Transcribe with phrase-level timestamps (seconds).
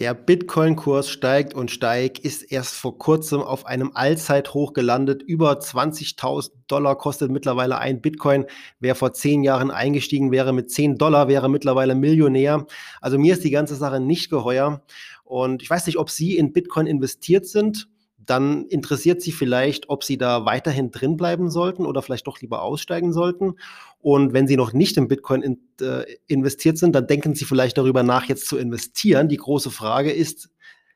[0.00, 5.22] Der Bitcoin-Kurs steigt und steigt, ist erst vor kurzem auf einem Allzeithoch gelandet.
[5.22, 8.46] Über 20.000 Dollar kostet mittlerweile ein Bitcoin.
[8.80, 12.66] Wer vor zehn Jahren eingestiegen wäre mit 10 Dollar, wäre mittlerweile Millionär.
[13.00, 14.82] Also mir ist die ganze Sache nicht geheuer.
[15.22, 17.88] Und ich weiß nicht, ob Sie in Bitcoin investiert sind
[18.26, 22.62] dann interessiert Sie vielleicht, ob Sie da weiterhin drin bleiben sollten oder vielleicht doch lieber
[22.62, 23.54] aussteigen sollten.
[24.00, 27.78] Und wenn Sie noch nicht in Bitcoin in, äh, investiert sind, dann denken Sie vielleicht
[27.78, 29.28] darüber nach, jetzt zu investieren.
[29.28, 30.50] Die große Frage ist,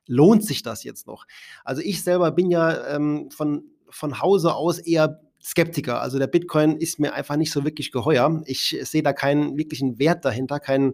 [0.06, 1.26] lohnt sich das jetzt noch?
[1.64, 6.02] Also ich selber bin ja ähm, von, von Hause aus eher Skeptiker.
[6.02, 8.42] Also der Bitcoin ist mir einfach nicht so wirklich geheuer.
[8.44, 10.92] Ich sehe da keinen wirklichen Wert dahinter, kein,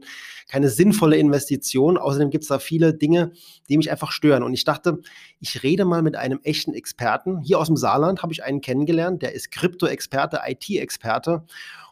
[0.49, 1.99] keine sinnvolle Investition.
[1.99, 3.33] Außerdem gibt es da viele Dinge,
[3.69, 4.45] die mich einfach stören.
[4.45, 5.01] Und ich dachte,
[5.41, 7.41] ich rede mal mit einem echten Experten.
[7.41, 11.45] Hier aus dem Saarland habe ich einen kennengelernt, der ist Krypto-Experte, IT-Experte.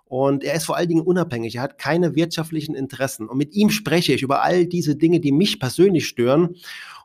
[0.05, 1.57] Und er ist vor allen Dingen unabhängig.
[1.57, 3.29] Er hat keine wirtschaftlichen Interessen.
[3.29, 6.55] Und mit ihm spreche ich über all diese Dinge, die mich persönlich stören.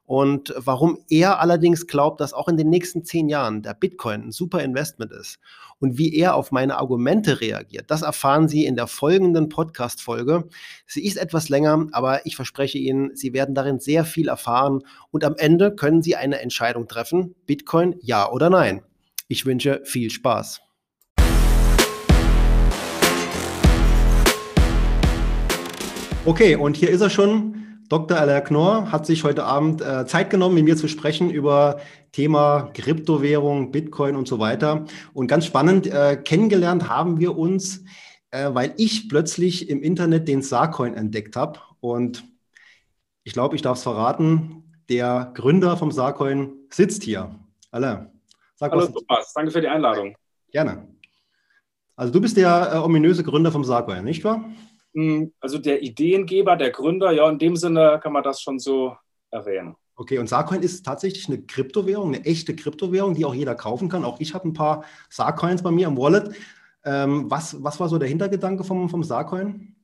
[0.07, 4.31] Und warum er allerdings glaubt, dass auch in den nächsten zehn Jahren der Bitcoin ein
[4.31, 5.37] super Investment ist
[5.79, 10.47] und wie er auf meine Argumente reagiert, das erfahren Sie in der folgenden Podcast-Folge.
[10.85, 14.79] Sie ist etwas länger, aber ich verspreche Ihnen, Sie werden darin sehr viel erfahren
[15.11, 18.83] und am Ende können Sie eine Entscheidung treffen, Bitcoin ja oder nein.
[19.27, 20.61] Ich wünsche viel Spaß.
[26.23, 27.66] Okay, und hier ist er schon.
[27.89, 28.17] Dr.
[28.17, 31.79] Alain Knorr hat sich heute Abend äh, Zeit genommen, mit mir zu sprechen über
[32.11, 34.85] Thema Kryptowährung, Bitcoin und so weiter.
[35.13, 37.85] Und ganz spannend, äh, kennengelernt haben wir uns,
[38.31, 41.59] äh, weil ich plötzlich im Internet den Sarcoin entdeckt habe.
[41.79, 42.25] Und
[43.23, 47.35] ich glaube, ich darf es verraten, der Gründer vom Sarcoin sitzt hier.
[47.71, 48.09] Alain,
[48.55, 48.93] sag Hallo was.
[48.93, 50.15] Thomas, danke für die Einladung.
[50.51, 50.87] Gerne.
[51.95, 54.43] Also du bist der äh, ominöse Gründer vom Sarcoin, nicht wahr?
[54.93, 58.95] Hm, also der Ideengeber, der Gründer, ja, in dem Sinne kann man das schon so
[59.31, 59.75] erwähnen.
[59.95, 64.05] Okay, und Sarcoin ist tatsächlich eine Kryptowährung, eine echte Kryptowährung, die auch jeder kaufen kann.
[64.05, 66.35] Auch ich habe ein paar Sarcoins bei mir im Wallet.
[66.85, 69.75] Ähm, was, was war so der Hintergedanke vom, vom Sarcoin?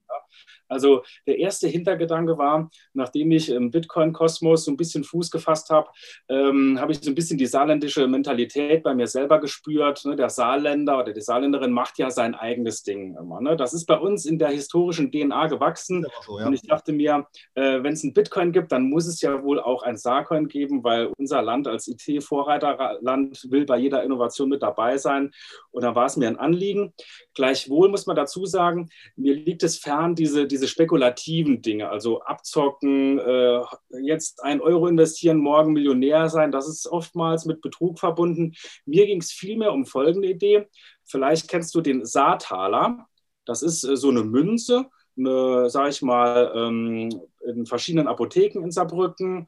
[0.73, 5.89] Also der erste Hintergedanke war, nachdem ich im Bitcoin-Kosmos so ein bisschen Fuß gefasst habe,
[6.29, 10.03] ähm, habe ich so ein bisschen die saarländische Mentalität bei mir selber gespürt.
[10.05, 10.15] Ne?
[10.15, 13.41] Der Saarländer oder die Saarländerin macht ja sein eigenes Ding immer.
[13.41, 13.55] Ne?
[13.55, 16.05] Das ist bei uns in der historischen DNA gewachsen.
[16.25, 16.47] So, ja.
[16.47, 19.59] Und ich dachte mir, äh, wenn es ein Bitcoin gibt, dann muss es ja wohl
[19.59, 24.97] auch ein Saarcoin geben, weil unser Land als IT-Vorreiterland will bei jeder Innovation mit dabei
[24.97, 25.31] sein.
[25.71, 26.93] Und da war es mir ein Anliegen.
[27.33, 33.19] Gleichwohl muss man dazu sagen, mir liegt es fern, diese, diese spekulativen Dinge, also abzocken,
[33.19, 33.61] äh,
[34.01, 38.53] jetzt ein Euro investieren, morgen Millionär sein, das ist oftmals mit Betrug verbunden.
[38.85, 40.67] Mir ging es vielmehr um folgende Idee.
[41.03, 43.07] Vielleicht kennst du den Saartaler.
[43.45, 47.09] Das ist äh, so eine Münze, eine, sag ich mal, ähm,
[47.45, 49.47] in verschiedenen Apotheken in Saarbrücken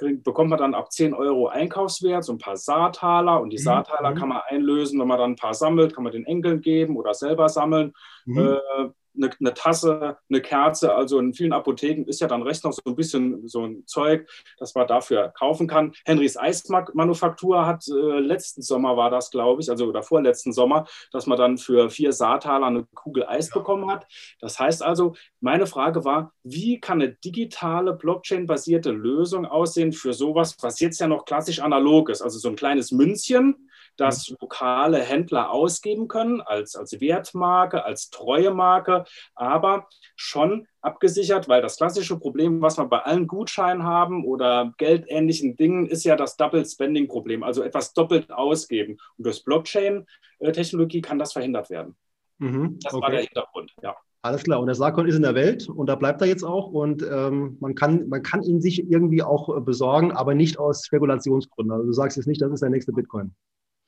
[0.00, 3.62] bekommt man dann ab 10 Euro Einkaufswert, so ein paar Saartaler und die mhm.
[3.62, 4.14] Saartaler mhm.
[4.16, 7.14] kann man einlösen, wenn man dann ein paar sammelt, kann man den Enkeln geben oder
[7.14, 7.92] selber sammeln.
[8.24, 8.38] Mhm.
[8.38, 10.94] Äh, eine, eine, Tasse, eine Kerze.
[10.94, 14.28] Also in vielen Apotheken ist ja dann recht noch so ein bisschen so ein Zeug,
[14.58, 15.92] das man dafür kaufen kann.
[16.04, 21.26] Henrys Eismanufaktur hat äh, letzten Sommer war das, glaube ich, also oder vorletzten Sommer, dass
[21.26, 23.58] man dann für vier Saartaler eine Kugel Eis ja.
[23.58, 24.06] bekommen hat.
[24.40, 30.56] Das heißt also, meine Frage war, wie kann eine digitale Blockchain-basierte Lösung aussehen für sowas,
[30.60, 35.50] was jetzt ja noch klassisch analog ist, also so ein kleines Münzchen, das lokale Händler
[35.50, 42.78] ausgeben können als, als Wertmarke, als Treuemarke, aber schon abgesichert, weil das klassische Problem, was
[42.78, 47.62] wir bei allen Gutscheinen haben oder geldähnlichen Dingen, ist ja das Double Spending Problem, also
[47.62, 48.98] etwas doppelt ausgeben.
[49.16, 51.96] Und durch Blockchain-Technologie kann das verhindert werden.
[52.38, 53.02] Mhm, das okay.
[53.02, 53.96] war der Hintergrund, ja.
[54.26, 54.58] Alles klar.
[54.58, 57.58] Und der Sarkon ist in der Welt und da bleibt er jetzt auch und ähm,
[57.60, 61.72] man, kann, man kann ihn sich irgendwie auch besorgen, aber nicht aus Spekulationsgründen.
[61.72, 63.36] Also du sagst jetzt nicht, das ist der nächste Bitcoin.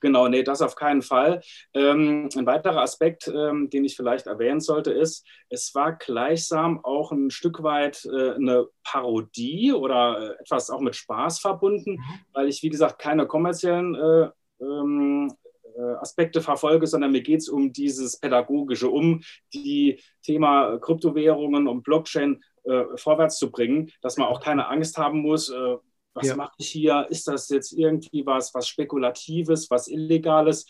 [0.00, 1.41] Genau, nee, das auf keinen Fall.
[1.75, 7.10] Ähm, ein weiterer Aspekt, ähm, den ich vielleicht erwähnen sollte, ist, es war gleichsam auch
[7.10, 12.21] ein Stück weit äh, eine Parodie oder äh, etwas auch mit Spaß verbunden, mhm.
[12.33, 14.28] weil ich, wie gesagt, keine kommerziellen äh,
[14.60, 15.33] ähm,
[15.77, 19.22] äh, Aspekte verfolge, sondern mir geht es um dieses Pädagogische, um
[19.53, 25.22] die Thema Kryptowährungen und Blockchain äh, vorwärts zu bringen, dass man auch keine Angst haben
[25.22, 25.77] muss, äh,
[26.18, 26.36] was ja.
[26.36, 27.06] mache ich hier?
[27.10, 30.66] Ist das jetzt irgendwie was, was Spekulatives, was Illegales?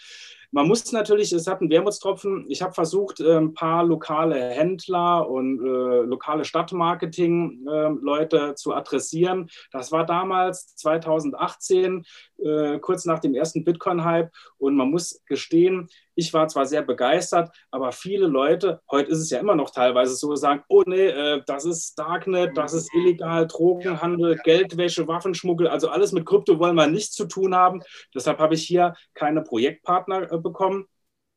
[0.50, 2.46] man muss natürlich, es hat einen Wermutstropfen.
[2.48, 9.50] Ich habe versucht, äh, ein paar lokale Händler und äh, lokale Stadtmarketing-Leute äh, zu adressieren.
[9.72, 12.04] Das war damals 2018,
[12.38, 14.32] äh, kurz nach dem ersten Bitcoin-Hype.
[14.56, 19.30] Und man muss gestehen, ich war zwar sehr begeistert, aber viele Leute, heute ist es
[19.30, 23.46] ja immer noch teilweise so, sagen, oh nee, äh, das ist Darknet, das ist illegal,
[23.46, 27.82] Drogenhandel, Geldwäsche, Waffenschmuggel, also alles mit Krypto wollen wir nichts zu tun haben.
[28.14, 30.88] Deshalb habe ich hier keine Projektpartner äh, bekommen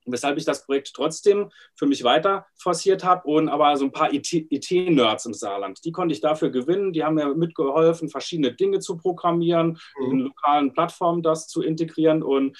[0.07, 4.11] weshalb ich das Projekt trotzdem für mich weiter forciert habe und aber so ein paar
[4.11, 8.97] IT-Nerds im Saarland, die konnte ich dafür gewinnen, die haben mir mitgeholfen, verschiedene Dinge zu
[8.97, 10.11] programmieren, mhm.
[10.11, 12.57] in lokalen Plattformen das zu integrieren und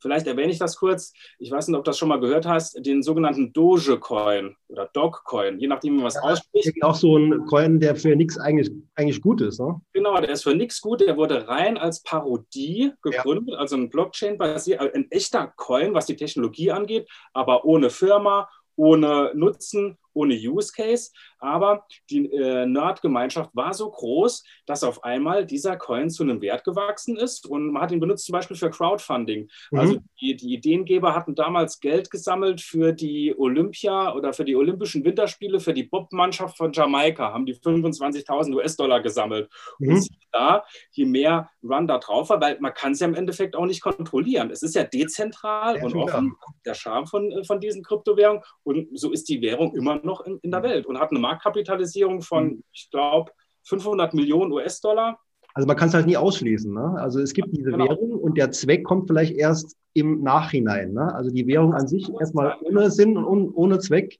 [0.00, 1.12] Vielleicht erwähne ich das kurz.
[1.38, 5.58] Ich weiß nicht, ob du das schon mal gehört hast, den sogenannten Dogecoin oder Dogcoin,
[5.58, 6.82] je nachdem, wie man es ja, ausspricht.
[6.82, 9.60] Auch so ein Coin, der für nichts eigentlich, eigentlich gut ist.
[9.60, 9.80] Ne?
[9.92, 11.00] Genau, der ist für nichts gut.
[11.00, 13.58] Der wurde rein als Parodie gegründet, ja.
[13.58, 19.98] also ein Blockchain-basiert, ein echter Coin, was die Technologie angeht, aber ohne Firma, ohne Nutzen,
[20.14, 21.10] ohne Use Case.
[21.40, 26.64] Aber die äh, Nerd-Gemeinschaft war so groß, dass auf einmal dieser Coin zu einem Wert
[26.64, 29.48] gewachsen ist und man hat ihn benutzt zum Beispiel für Crowdfunding.
[29.70, 29.78] Mhm.
[29.78, 35.04] Also die, die, Ideengeber hatten damals Geld gesammelt für die Olympia oder für die Olympischen
[35.04, 39.48] Winterspiele, für die Bob-Mannschaft von Jamaika, haben die 25.000 US-Dollar gesammelt.
[39.78, 39.94] Mhm.
[39.94, 43.56] Und da, je mehr Run da drauf war, weil man kann es ja im Endeffekt
[43.56, 44.50] auch nicht kontrollieren.
[44.50, 49.10] Es ist ja dezentral ja, und offen, der Charme von, von diesen Kryptowährungen und so
[49.10, 52.64] ist die Währung immer noch in, in der Welt und hat eine Marktkapitalisierung von, mhm.
[52.72, 53.32] ich glaube,
[53.64, 55.18] 500 Millionen US-Dollar.
[55.54, 56.72] Also man kann es halt nie ausschließen.
[56.72, 56.94] Ne?
[56.98, 57.88] Also es gibt diese genau.
[57.88, 60.92] Währung und der Zweck kommt vielleicht erst im Nachhinein.
[60.92, 61.12] Ne?
[61.14, 64.18] Also die Währung an sich erstmal ohne Sinn und ohne Zweck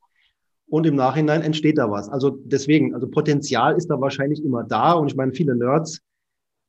[0.68, 2.08] und im Nachhinein entsteht da was.
[2.08, 6.00] Also deswegen, also Potenzial ist da wahrscheinlich immer da und ich meine, viele Nerds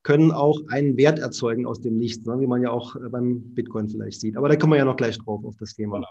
[0.03, 2.39] können auch einen Wert erzeugen aus dem Nichts, ne?
[2.39, 4.37] wie man ja auch beim Bitcoin vielleicht sieht.
[4.37, 5.97] Aber da kommen wir ja noch gleich drauf auf das Thema.
[5.97, 6.07] Genau.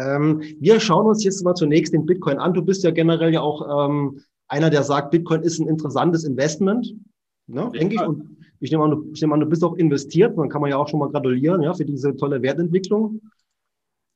[0.00, 2.54] Ähm, wir schauen uns jetzt mal zunächst den Bitcoin an.
[2.54, 6.94] Du bist ja generell ja auch ähm, einer, der sagt, Bitcoin ist ein interessantes Investment.
[7.46, 8.00] Ne, denke ich.
[8.00, 10.38] Und ich nehme, an, ich nehme an, du bist auch investiert.
[10.38, 13.20] Dann kann man ja auch schon mal gratulieren ja, für diese tolle Wertentwicklung.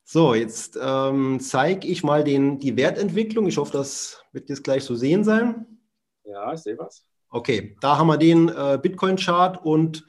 [0.04, 3.46] So, jetzt ähm, zeige ich mal den, die Wertentwicklung.
[3.46, 5.66] Ich hoffe, das wird jetzt gleich so sehen sein.
[6.24, 7.06] Ja, ich sehe was.
[7.30, 10.06] Okay, da haben wir den äh, Bitcoin-Chart und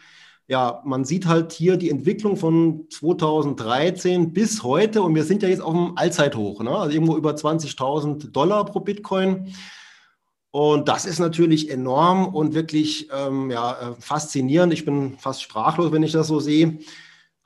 [0.48, 5.50] ja, man sieht halt hier die Entwicklung von 2013 bis heute und wir sind ja
[5.50, 6.70] jetzt auf dem Allzeithoch, ne?
[6.70, 9.54] also irgendwo über 20.000 Dollar pro Bitcoin.
[10.52, 14.72] Und das ist natürlich enorm und wirklich ähm, ja, äh, faszinierend.
[14.72, 16.80] Ich bin fast sprachlos, wenn ich das so sehe.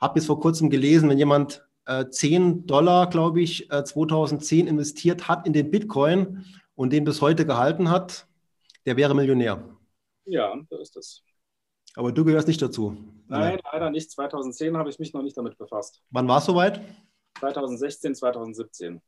[0.00, 5.26] Habe bis vor kurzem gelesen, wenn jemand äh, 10 Dollar, glaube ich, äh, 2010 investiert
[5.26, 6.44] hat in den Bitcoin
[6.76, 8.28] und den bis heute gehalten hat,
[8.86, 9.64] der wäre Millionär.
[10.26, 11.22] Ja, so ist das.
[11.96, 12.96] Aber du gehörst nicht dazu.
[13.26, 14.10] Nein, Nein, leider nicht.
[14.10, 16.02] 2010 habe ich mich noch nicht damit befasst.
[16.10, 16.80] Wann war es soweit?
[17.38, 19.00] 2016, 2017.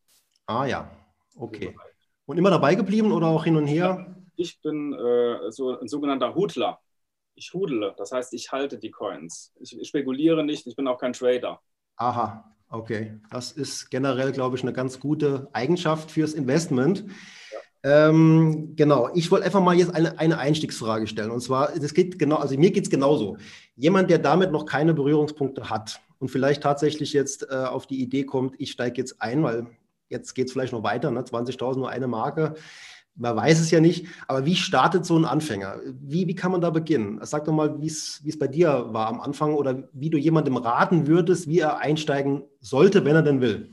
[0.46, 0.90] Ah ja,
[1.36, 1.76] okay.
[2.26, 4.16] Und immer dabei geblieben oder auch hin und her?
[4.36, 6.80] Ich bin äh, so ein sogenannter Hudler.
[7.34, 9.52] Ich hudle, das heißt, ich halte die Coins.
[9.60, 11.60] Ich, ich spekuliere nicht, ich bin auch kein Trader.
[11.96, 13.20] Aha, okay.
[13.30, 17.04] Das ist generell, glaube ich, eine ganz gute Eigenschaft fürs Investment.
[17.84, 21.30] Ähm, genau, ich wollte einfach mal jetzt eine, eine Einstiegsfrage stellen.
[21.30, 23.38] Und zwar, das geht genau, also mir geht es genauso.
[23.74, 28.24] Jemand, der damit noch keine Berührungspunkte hat und vielleicht tatsächlich jetzt äh, auf die Idee
[28.24, 29.66] kommt, ich steige jetzt ein, weil
[30.08, 31.24] jetzt geht es vielleicht noch weiter, ne?
[31.24, 32.54] 20.000 nur eine Marke.
[33.14, 35.80] Man weiß es ja nicht, aber wie startet so ein Anfänger?
[36.00, 37.18] Wie, wie kann man da beginnen?
[37.22, 41.06] Sag doch mal, wie es bei dir war am Anfang oder wie du jemandem raten
[41.06, 43.70] würdest, wie er einsteigen sollte, wenn er denn will.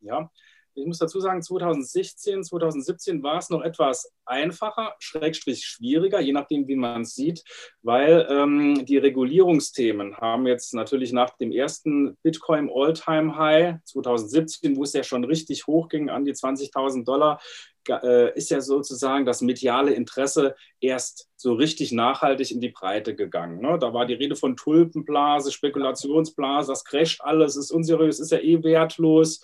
[0.00, 0.30] Ja,
[0.74, 6.66] ich muss dazu sagen, 2016, 2017 war es noch etwas einfacher, schrägstrich schwieriger, je nachdem,
[6.66, 7.44] wie man es sieht,
[7.82, 14.82] weil ähm, die Regulierungsthemen haben jetzt natürlich nach dem ersten Bitcoin All-Time High 2017, wo
[14.82, 17.40] es ja schon richtig hoch ging an die 20.000 Dollar,
[17.88, 23.60] äh, ist ja sozusagen das mediale Interesse erst so richtig nachhaltig in die Breite gegangen.
[23.60, 23.78] Ne?
[23.78, 28.62] Da war die Rede von Tulpenblase, Spekulationsblase, das crasht alles, ist unseriös, ist ja eh
[28.62, 29.40] wertlos.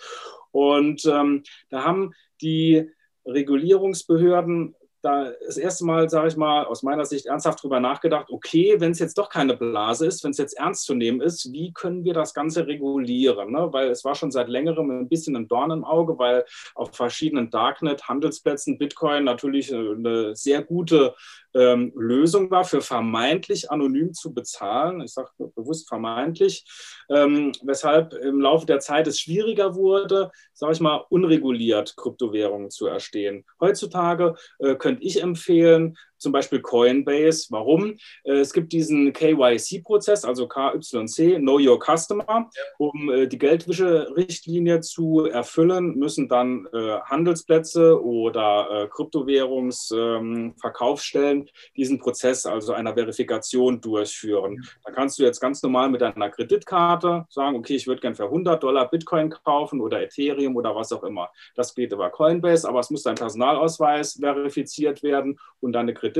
[0.51, 2.89] Und ähm, da haben die
[3.25, 8.75] Regulierungsbehörden da das erste Mal, sage ich mal, aus meiner Sicht ernsthaft darüber nachgedacht, okay,
[8.79, 11.73] wenn es jetzt doch keine Blase ist, wenn es jetzt ernst zu nehmen ist, wie
[11.73, 13.51] können wir das Ganze regulieren?
[13.51, 13.69] Ne?
[13.71, 17.49] Weil es war schon seit längerem ein bisschen ein Dorn im Auge, weil auf verschiedenen
[17.49, 21.15] Darknet-Handelsplätzen Bitcoin natürlich eine sehr gute
[21.53, 25.01] ähm, Lösung war, für vermeintlich anonym zu bezahlen.
[25.01, 26.65] Ich sage bewusst vermeintlich,
[27.09, 32.87] ähm, weshalb im Laufe der Zeit es schwieriger wurde, sage ich mal, unreguliert Kryptowährungen zu
[32.87, 33.45] erstehen.
[33.59, 37.47] Heutzutage äh, könnte ich empfehlen, zum Beispiel Coinbase.
[37.49, 37.97] Warum?
[38.23, 42.49] Äh, es gibt diesen KYC-Prozess, also KYC, Know Your Customer.
[42.77, 52.45] Um äh, die Geldwäsche-Richtlinie zu erfüllen, müssen dann äh, Handelsplätze oder Kryptowährungsverkaufsstellen ähm, diesen Prozess,
[52.45, 54.63] also einer Verifikation, durchführen.
[54.83, 58.25] Da kannst du jetzt ganz normal mit deiner Kreditkarte sagen, okay, ich würde gerne für
[58.25, 61.31] 100 Dollar Bitcoin kaufen oder Ethereum oder was auch immer.
[61.55, 66.10] Das geht über Coinbase, aber es muss dein Personalausweis verifiziert werden und deine Kreditkarte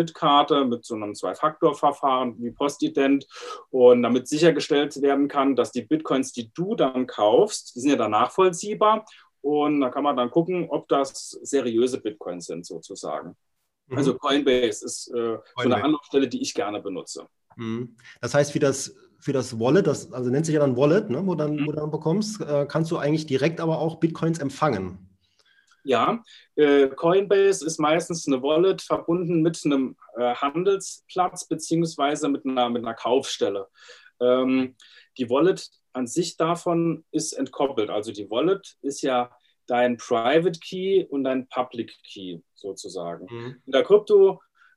[0.65, 3.27] mit so einem Zwei-Faktor-Verfahren wie Postident
[3.69, 7.97] und damit sichergestellt werden kann, dass die Bitcoins, die du dann kaufst, die sind ja
[7.97, 9.05] dann nachvollziehbar
[9.41, 13.35] und da kann man dann gucken, ob das seriöse Bitcoins sind sozusagen.
[13.87, 13.97] Mhm.
[13.97, 15.43] Also Coinbase ist äh, Coinbase.
[15.55, 17.27] so eine Anlaufstelle, die ich gerne benutze.
[17.55, 17.95] Mhm.
[18.21, 21.25] Das heißt, wie das für das Wallet, das also nennt sich ja dann Wallet, ne,
[21.25, 21.67] wo, dann, mhm.
[21.67, 25.10] wo du dann bekommst, äh, kannst du eigentlich direkt aber auch Bitcoins empfangen.
[25.83, 26.23] Ja,
[26.55, 32.83] äh, Coinbase ist meistens eine Wallet verbunden mit einem äh, Handelsplatz beziehungsweise mit einer, mit
[32.83, 33.67] einer Kaufstelle.
[34.19, 34.75] Ähm,
[35.17, 37.89] die Wallet an sich davon ist entkoppelt.
[37.89, 39.31] Also die Wallet ist ja
[39.67, 43.25] dein Private Key und dein Public Key sozusagen.
[43.29, 43.61] Mhm.
[43.65, 43.83] In der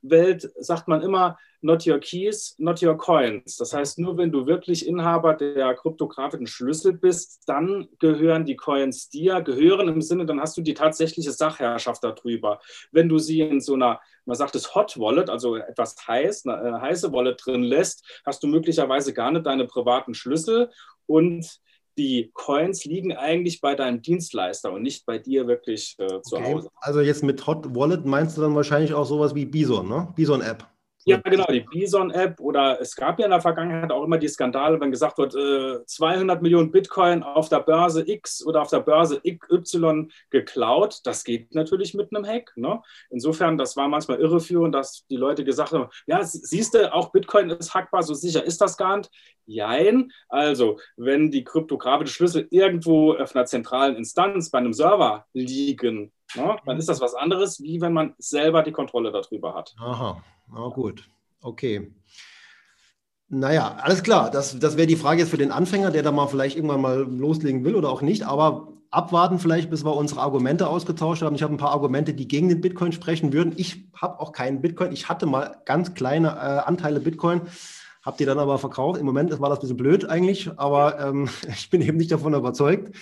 [0.05, 3.57] Kryptowelt sagt man immer, not your keys, not your coins.
[3.57, 9.09] Das heißt, nur wenn du wirklich Inhaber der kryptografischen Schlüssel bist, dann gehören die Coins
[9.09, 12.59] dir, gehören im Sinne, dann hast du die tatsächliche Sachherrschaft darüber.
[12.91, 16.81] Wenn du sie in so einer, man sagt es Hot Wallet, also etwas heiß, eine
[16.81, 20.69] heiße Wallet drin lässt, hast du möglicherweise gar nicht deine privaten Schlüssel
[21.07, 21.61] und
[21.97, 26.53] die Coins liegen eigentlich bei deinem Dienstleister und nicht bei dir wirklich äh, zu okay.
[26.53, 26.69] Hause.
[26.81, 30.13] Also jetzt mit Hot Wallet meinst du dann wahrscheinlich auch sowas wie Bison, ne?
[30.15, 30.67] Bison App.
[31.07, 34.81] Ja, genau, die Bison-App oder es gab ja in der Vergangenheit auch immer die Skandale,
[34.81, 39.21] wenn gesagt wird, äh, 200 Millionen Bitcoin auf der Börse X oder auf der Börse
[39.23, 41.01] Y geklaut.
[41.03, 42.53] Das geht natürlich mit einem Hack.
[42.55, 42.81] Ne?
[43.11, 47.51] Insofern, das war manchmal irreführend, dass die Leute gesagt haben, ja, siehst du, auch Bitcoin
[47.51, 49.11] ist hackbar, so sicher ist das gar nicht.
[49.45, 50.11] Jein.
[50.27, 56.57] Also, wenn die kryptografischen Schlüssel irgendwo auf einer zentralen Instanz bei einem Server liegen, ne,
[56.65, 59.75] dann ist das was anderes, wie wenn man selber die Kontrolle darüber hat.
[59.79, 60.23] Aha.
[60.51, 61.09] Na gut,
[61.41, 61.91] okay.
[63.27, 64.29] Naja, alles klar.
[64.29, 66.99] Das, das wäre die Frage jetzt für den Anfänger, der da mal vielleicht irgendwann mal
[66.99, 68.23] loslegen will oder auch nicht.
[68.23, 71.35] Aber abwarten vielleicht, bis wir unsere Argumente ausgetauscht haben.
[71.35, 73.53] Ich habe ein paar Argumente, die gegen den Bitcoin sprechen würden.
[73.57, 74.91] Ich habe auch keinen Bitcoin.
[74.91, 77.41] Ich hatte mal ganz kleine äh, Anteile Bitcoin,
[78.03, 78.99] habe die dann aber verkauft.
[78.99, 82.33] Im Moment war das ein bisschen blöd eigentlich, aber ähm, ich bin eben nicht davon
[82.33, 82.95] überzeugt.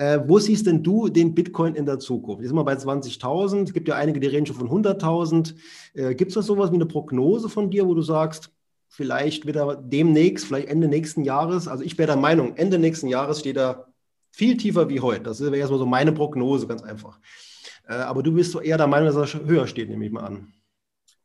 [0.00, 2.40] Äh, wo siehst denn du den Bitcoin in der Zukunft?
[2.40, 3.64] Jetzt sind wir bei 20.000.
[3.64, 5.54] Es gibt ja einige, die reden schon von 100.000.
[5.92, 8.50] Äh, gibt es da sowas wie eine Prognose von dir, wo du sagst,
[8.88, 13.08] vielleicht wird er demnächst, vielleicht Ende nächsten Jahres, also ich wäre der Meinung, Ende nächsten
[13.08, 13.88] Jahres steht er
[14.30, 15.24] viel tiefer wie heute.
[15.24, 17.18] Das wäre erstmal so meine Prognose, ganz einfach.
[17.86, 20.24] Äh, aber du bist so eher der Meinung, dass er höher steht, nehme ich mal
[20.24, 20.50] an.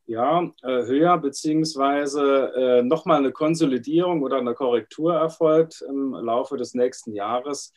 [0.06, 6.74] Ja, äh, höher, beziehungsweise äh, nochmal eine Konsolidierung oder eine Korrektur erfolgt im Laufe des
[6.74, 7.72] nächsten Jahres.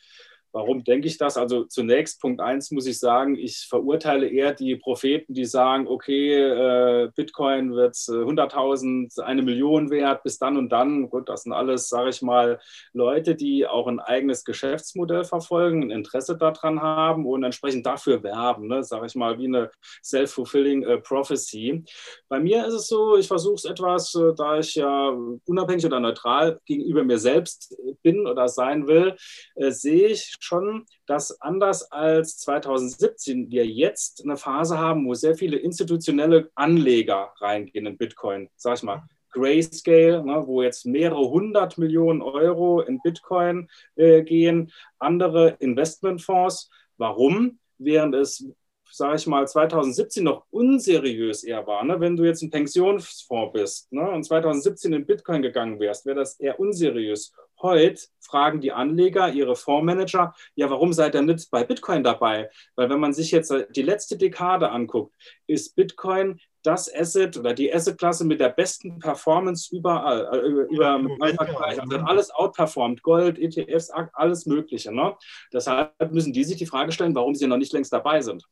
[0.51, 1.37] Warum denke ich das?
[1.37, 6.41] Also zunächst Punkt eins muss ich sagen, ich verurteile eher die Propheten, die sagen, okay,
[6.41, 11.09] äh, Bitcoin wird 100.000, eine Million wert bis dann und dann.
[11.09, 12.59] Gut, das sind alles, sage ich mal,
[12.93, 18.67] Leute, die auch ein eigenes Geschäftsmodell verfolgen, ein Interesse daran haben und entsprechend dafür werben,
[18.67, 18.83] ne?
[18.83, 19.69] sage ich mal, wie eine
[20.03, 21.83] self-fulfilling äh, prophecy.
[22.27, 25.15] Bei mir ist es so, ich versuche es etwas, äh, da ich ja
[25.45, 29.15] unabhängig oder neutral gegenüber mir selbst bin oder sein will,
[29.55, 35.35] äh, sehe ich schon, dass anders als 2017 wir jetzt eine Phase haben, wo sehr
[35.35, 38.49] viele institutionelle Anleger reingehen in Bitcoin.
[38.55, 44.71] Sag ich mal, Grayscale, ne, wo jetzt mehrere hundert Millionen Euro in Bitcoin äh, gehen,
[44.97, 46.69] andere Investmentfonds.
[46.97, 47.59] Warum?
[47.77, 48.45] Während es
[48.91, 51.99] sage ich mal, 2017 noch unseriös eher war, ne?
[51.99, 54.09] wenn du jetzt ein Pensionsfonds bist ne?
[54.09, 57.33] und 2017 in Bitcoin gegangen wärst, wäre das eher unseriös.
[57.61, 62.49] Heute fragen die Anleger ihre Fondsmanager, ja, warum seid ihr nicht bei Bitcoin dabei?
[62.75, 65.15] Weil wenn man sich jetzt die letzte Dekade anguckt,
[65.47, 71.33] ist Bitcoin das Asset oder die Assetklasse mit der besten Performance überall, äh, über ja,
[71.33, 71.79] Vergleich.
[71.81, 74.93] Also hat alles outperformed, Gold, ETFs, alles Mögliche.
[74.93, 75.15] Ne?
[75.53, 78.45] Deshalb müssen die sich die Frage stellen, warum sie noch nicht längst dabei sind.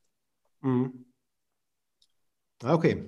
[0.62, 1.06] Mhm.
[2.64, 3.06] Okay.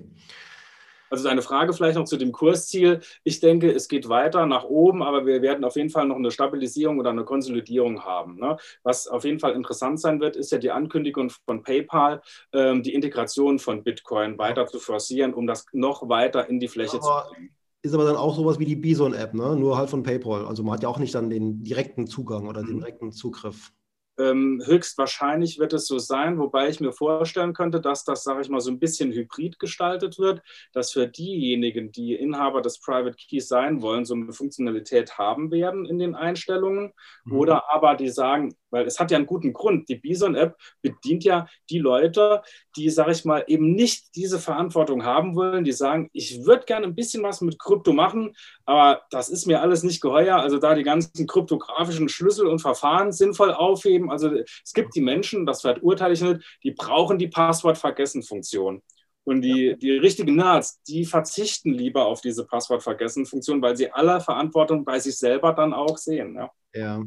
[1.10, 3.00] Also eine Frage vielleicht noch zu dem Kursziel.
[3.24, 6.30] Ich denke, es geht weiter nach oben, aber wir werden auf jeden Fall noch eine
[6.30, 8.38] Stabilisierung oder eine Konsolidierung haben.
[8.38, 8.56] Ne?
[8.84, 12.94] Was auf jeden Fall interessant sein wird, ist ja die Ankündigung von PayPal, ähm, die
[12.94, 17.34] Integration von Bitcoin weiter zu forcieren, um das noch weiter in die Fläche aber zu
[17.34, 17.50] bringen.
[17.82, 19.56] Ist aber dann auch sowas wie die Bison-App, ne?
[19.56, 20.46] nur halt von PayPal.
[20.46, 22.80] Also man hat ja auch nicht dann den direkten Zugang oder den mhm.
[22.80, 23.72] direkten Zugriff.
[24.20, 28.48] Ähm, höchstwahrscheinlich wird es so sein, wobei ich mir vorstellen könnte, dass das, sage ich
[28.48, 33.48] mal, so ein bisschen hybrid gestaltet wird, dass für diejenigen, die Inhaber des Private Keys
[33.48, 36.92] sein wollen, so eine Funktionalität haben werden in den Einstellungen.
[37.24, 37.32] Mhm.
[37.32, 41.46] Oder aber die sagen, weil es hat ja einen guten Grund, die Bison-App bedient ja
[41.68, 42.42] die Leute,
[42.76, 46.86] die, sage ich mal, eben nicht diese Verantwortung haben wollen, die sagen, ich würde gerne
[46.86, 48.34] ein bisschen was mit Krypto machen,
[48.64, 50.36] aber das ist mir alles nicht geheuer.
[50.36, 55.46] Also da die ganzen kryptografischen Schlüssel und Verfahren sinnvoll aufheben, also es gibt die Menschen,
[55.46, 58.82] das verurteile ich nicht, die brauchen die Passwort-Vergessen-Funktion.
[59.24, 64.84] Und die, die richtigen Nerds, die verzichten lieber auf diese Passwort-Vergessen-Funktion, weil sie aller Verantwortung
[64.84, 66.34] bei sich selber dann auch sehen.
[66.34, 67.04] Ja, ja.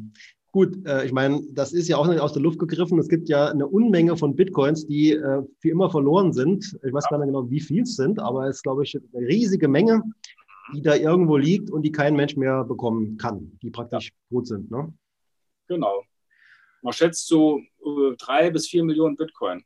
[0.54, 2.96] Gut, äh, ich meine, das ist ja auch nicht aus der Luft gegriffen.
[3.00, 6.78] Es gibt ja eine Unmenge von Bitcoins, die äh, für immer verloren sind.
[6.84, 9.26] Ich weiß gar nicht genau, wie viel es sind, aber es ist, glaube ich, eine
[9.26, 10.00] riesige Menge,
[10.72, 14.70] die da irgendwo liegt und die kein Mensch mehr bekommen kann, die praktisch gut sind.
[14.70, 14.94] Ne?
[15.66, 16.04] Genau.
[16.82, 19.64] Man schätzt so äh, drei bis vier Millionen Bitcoin.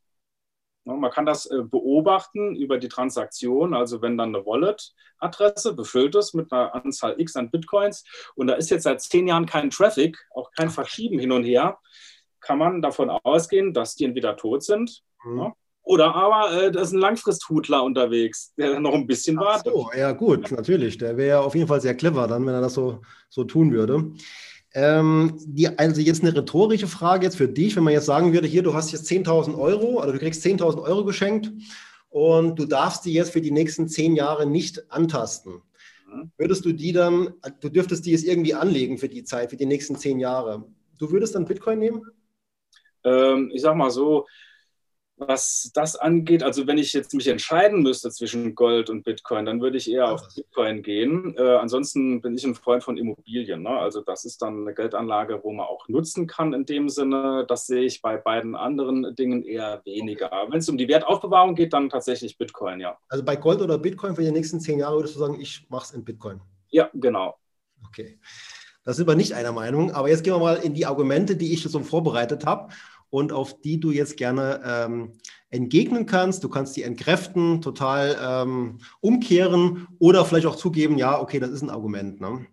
[0.97, 6.35] Man kann das äh, beobachten über die Transaktion, also wenn dann eine Wallet-Adresse befüllt ist
[6.35, 8.05] mit einer Anzahl X an Bitcoins
[8.35, 11.79] und da ist jetzt seit zehn Jahren kein Traffic, auch kein Verschieben hin und her,
[12.41, 15.53] kann man davon ausgehen, dass die entweder tot sind mhm.
[15.83, 19.73] oder aber äh, da ist ein Langfristhutler unterwegs, der noch ein bisschen Ach wartet.
[19.73, 20.99] So, ja gut, natürlich.
[20.99, 23.73] Der wäre ja auf jeden Fall sehr clever dann, wenn er das so, so tun
[23.73, 24.13] würde.
[24.75, 28.47] Ähm, die, also jetzt eine rhetorische Frage jetzt für dich, wenn man jetzt sagen würde,
[28.47, 31.51] hier, du hast jetzt 10.000 Euro, also du kriegst 10.000 Euro geschenkt
[32.11, 35.63] und du darfst die jetzt für die nächsten zehn Jahre nicht antasten.
[36.07, 36.31] Mhm.
[36.37, 39.67] Würdest du die dann, du dürftest die jetzt irgendwie anlegen für die Zeit, für die
[39.67, 40.65] nächsten zehn Jahre.
[40.99, 42.03] Du würdest dann Bitcoin nehmen?
[43.05, 44.27] Ähm, ich sag mal so,
[45.19, 49.61] was das angeht, also wenn ich jetzt mich entscheiden müsste zwischen Gold und Bitcoin, dann
[49.61, 51.35] würde ich eher auf Bitcoin gehen.
[51.37, 53.63] Äh, ansonsten bin ich ein Freund von Immobilien.
[53.63, 53.71] Ne?
[53.71, 57.45] Also das ist dann eine Geldanlage, wo man auch nutzen kann in dem Sinne.
[57.49, 60.31] Das sehe ich bei beiden anderen Dingen eher weniger.
[60.49, 62.97] Wenn es um die Wertaufbewahrung geht, dann tatsächlich Bitcoin, ja.
[63.09, 65.85] Also bei Gold oder Bitcoin für die nächsten zehn Jahre würdest du sagen, ich mache
[65.87, 66.41] es in Bitcoin.
[66.71, 67.37] Ja, genau.
[67.87, 68.19] Okay.
[68.85, 69.91] Da sind wir nicht einer Meinung.
[69.93, 72.73] Aber jetzt gehen wir mal in die Argumente, die ich so vorbereitet habe
[73.11, 75.13] und auf die du jetzt gerne ähm,
[75.51, 76.45] entgegnen kannst.
[76.45, 81.63] Du kannst die entkräften, total ähm, umkehren oder vielleicht auch zugeben, ja, okay, das ist
[81.63, 82.21] ein Argument.
[82.21, 82.47] Ne?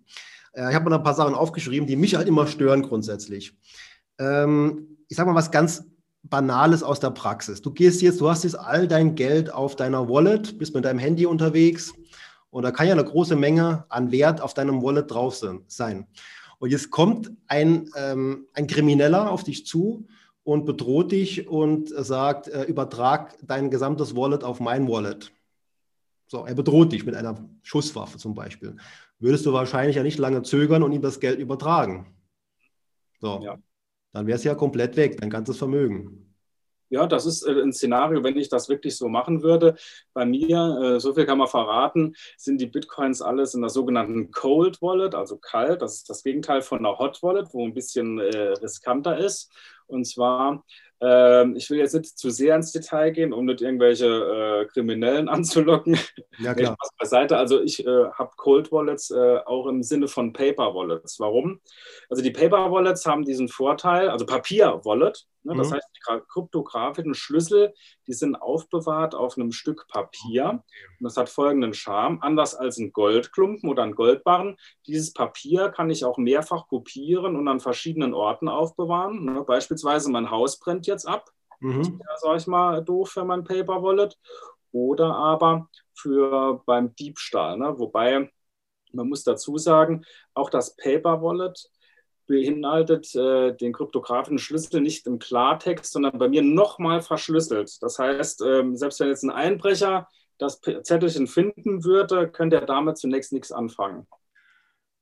[0.53, 3.57] Äh, ich habe mal ein paar Sachen aufgeschrieben, die mich halt immer stören grundsätzlich.
[4.17, 5.85] Ähm, ich sage mal was ganz
[6.23, 7.61] Banales aus der Praxis.
[7.61, 10.99] Du gehst jetzt, du hast jetzt all dein Geld auf deiner Wallet, bist mit deinem
[10.99, 11.93] Handy unterwegs
[12.49, 16.07] und da kann ja eine große Menge an Wert auf deinem Wallet drauf sein.
[16.57, 20.07] Und jetzt kommt ein, ähm, ein Krimineller auf dich zu
[20.45, 25.33] und bedroht dich und sagt, äh, übertrag dein gesamtes Wallet auf mein Wallet.
[26.27, 28.77] So, er bedroht dich mit einer Schusswaffe zum Beispiel.
[29.17, 32.15] Würdest du wahrscheinlich ja nicht lange zögern und ihm das Geld übertragen.
[33.19, 33.57] So, ja.
[34.13, 36.35] dann wäre es ja komplett weg, dein ganzes Vermögen.
[36.89, 39.75] Ja, das ist äh, ein Szenario, wenn ich das wirklich so machen würde.
[40.13, 44.29] Bei mir, äh, so viel kann man verraten, sind die Bitcoins alles in der sogenannten
[44.29, 45.81] Cold Wallet, also kalt.
[45.81, 49.51] Das ist das Gegenteil von einer Hot Wallet, wo ein bisschen riskanter ist.
[49.87, 50.63] Und zwar,
[51.01, 55.27] äh, ich will jetzt nicht zu sehr ins Detail gehen, um nicht irgendwelche äh, Kriminellen
[55.29, 55.97] anzulocken.
[56.39, 56.75] Ja, klar.
[56.81, 57.37] Ich beiseite.
[57.37, 61.19] Also ich äh, habe Cold Wallets äh, auch im Sinne von Paper Wallets.
[61.19, 61.59] Warum?
[62.09, 65.25] Also die Paper Wallets haben diesen Vorteil, also Papier Wallet?
[65.53, 65.73] Das mhm.
[65.75, 67.73] heißt, die kryptografischen Schlüssel,
[68.07, 70.63] die sind aufbewahrt auf einem Stück Papier.
[70.99, 72.19] Und das hat folgenden Charme.
[72.21, 77.47] Anders als ein Goldklumpen oder ein Goldbarren, dieses Papier kann ich auch mehrfach kopieren und
[77.47, 79.25] an verschiedenen Orten aufbewahren.
[79.25, 79.43] Ne?
[79.43, 81.29] Beispielsweise mein Haus brennt jetzt ab.
[81.59, 81.79] Mhm.
[81.79, 84.17] Das wäre, sag ich mal, doof für mein Paper Wallet.
[84.71, 87.57] Oder aber für beim Diebstahl.
[87.57, 87.79] Ne?
[87.79, 88.29] Wobei
[88.95, 91.69] man muss dazu sagen, auch das Paper Wallet
[92.27, 97.81] beinhaltet äh, den kryptografischen Schlüssel nicht im Klartext, sondern bei mir nochmal verschlüsselt.
[97.81, 100.07] Das heißt, ähm, selbst wenn jetzt ein Einbrecher
[100.37, 104.05] das Zettelchen finden würde, könnte er damit zunächst nichts anfangen.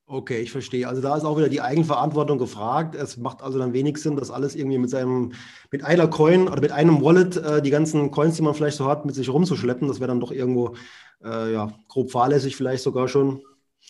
[0.06, 0.88] Okay, ich verstehe.
[0.88, 2.94] Also da ist auch wieder die Eigenverantwortung gefragt.
[2.94, 5.32] Es macht also dann wenig Sinn, das alles irgendwie mit seinem,
[5.72, 8.86] mit einer Coin oder mit einem Wallet äh, die ganzen Coins, die man vielleicht so
[8.86, 9.88] hat, mit sich rumzuschleppen.
[9.88, 10.76] Das wäre dann doch irgendwo
[11.24, 13.42] äh, ja, grob fahrlässig vielleicht sogar schon.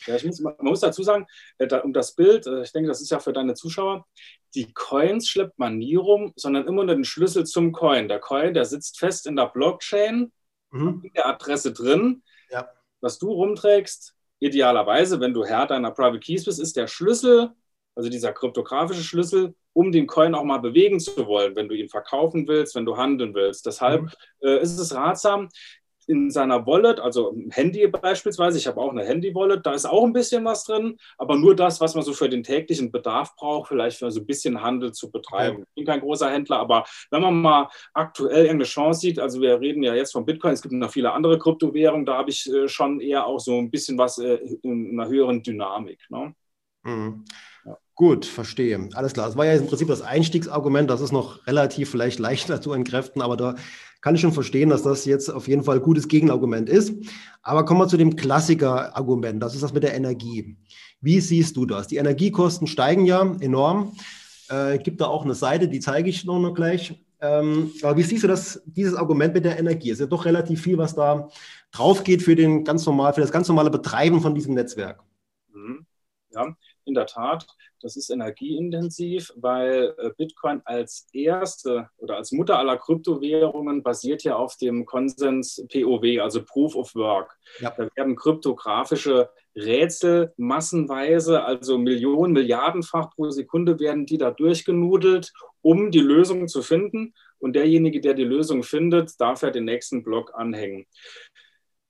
[0.06, 1.26] Ja, muss, man muss dazu sagen,
[1.58, 4.06] äh, um das Bild, äh, ich denke, das ist ja für deine Zuschauer,
[4.56, 8.08] die Coins schleppt man nie rum, sondern immer nur den Schlüssel zum Coin.
[8.08, 10.32] Der Coin, der sitzt fest in der Blockchain,
[10.72, 11.02] mhm.
[11.04, 12.24] in der Adresse drin.
[12.50, 12.70] Ja.
[13.02, 17.52] Was du rumträgst, idealerweise, wenn du Herr deiner Private Keys bist, ist der Schlüssel,
[17.96, 21.90] also dieser kryptografische Schlüssel, um den Coin auch mal bewegen zu wollen, wenn du ihn
[21.90, 23.66] verkaufen willst, wenn du handeln willst.
[23.66, 24.10] Deshalb mhm.
[24.42, 25.50] äh, ist es ratsam,
[26.08, 30.14] in seiner Wallet, also Handy beispielsweise, ich habe auch eine Handy-Wallet, da ist auch ein
[30.14, 33.98] bisschen was drin, aber nur das, was man so für den täglichen Bedarf braucht, vielleicht
[33.98, 35.64] für so ein bisschen Handel zu betreiben.
[35.70, 39.60] Ich bin kein großer Händler, aber wenn man mal aktuell irgendeine Chance sieht, also wir
[39.60, 42.68] reden ja jetzt von Bitcoin, es gibt noch viele andere Kryptowährungen, da habe ich äh,
[42.68, 46.00] schon eher auch so ein bisschen was äh, in einer höheren Dynamik.
[46.10, 46.34] Ne?
[46.84, 47.26] Mhm.
[47.66, 47.78] Ja.
[47.96, 48.90] Gut, verstehe.
[48.94, 49.28] Alles klar.
[49.28, 50.90] Das war ja im Prinzip das Einstiegsargument.
[50.90, 53.56] Das ist noch relativ vielleicht leichter zu entkräften, aber da
[54.04, 56.94] kann ich schon verstehen, dass das jetzt auf jeden Fall ein gutes Gegenargument ist.
[57.42, 59.42] Aber kommen wir zu dem Klassiker-Argument.
[59.42, 60.58] Das ist das mit der Energie.
[61.00, 61.88] Wie siehst du das?
[61.88, 63.96] Die Energiekosten steigen ja enorm.
[64.50, 67.02] Äh, gibt da auch eine Seite, die zeige ich noch, noch gleich.
[67.22, 69.92] Ähm, aber wie siehst du das, dieses Argument mit der Energie?
[69.92, 71.30] Es ist ja doch relativ viel, was da
[71.72, 75.02] drauf geht für, den ganz normal, für das ganz normale Betreiben von diesem Netzwerk.
[75.54, 75.86] Mhm.
[76.32, 77.48] Ja, in der Tat,
[77.84, 84.38] das ist energieintensiv, weil äh, Bitcoin als erste oder als Mutter aller Kryptowährungen basiert ja
[84.38, 87.38] auf dem Konsens POW, also Proof of Work.
[87.60, 87.74] Ja.
[87.78, 95.92] Da werden kryptografische Rätsel massenweise, also Millionen, Milliardenfach pro Sekunde werden die da durchgenudelt, um
[95.92, 97.14] die Lösung zu finden.
[97.38, 100.86] Und derjenige, der die Lösung findet, darf ja den nächsten Block anhängen.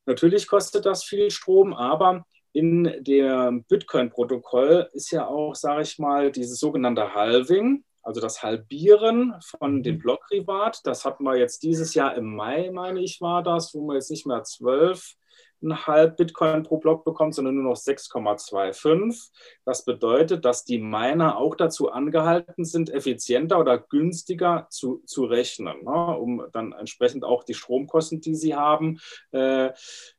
[0.08, 6.32] Natürlich kostet das viel Strom, aber in dem Bitcoin-Protokoll ist ja auch, sage ich mal,
[6.32, 10.00] dieses sogenannte Halving, also das Halbieren von dem mhm.
[10.00, 10.82] Blockrivat.
[10.84, 14.12] Das hatten wir jetzt dieses Jahr im Mai, meine ich, war das, wo wir jetzt
[14.12, 15.16] nicht mehr zwölf
[15.72, 19.32] halb Bitcoin pro Block bekommt, sondern nur noch 6,25.
[19.66, 25.84] Das bedeutet, dass die Miner auch dazu angehalten sind, effizienter oder günstiger zu, zu rechnen,
[25.84, 29.00] ne, um dann entsprechend auch die Stromkosten, die sie haben,
[29.32, 29.72] äh,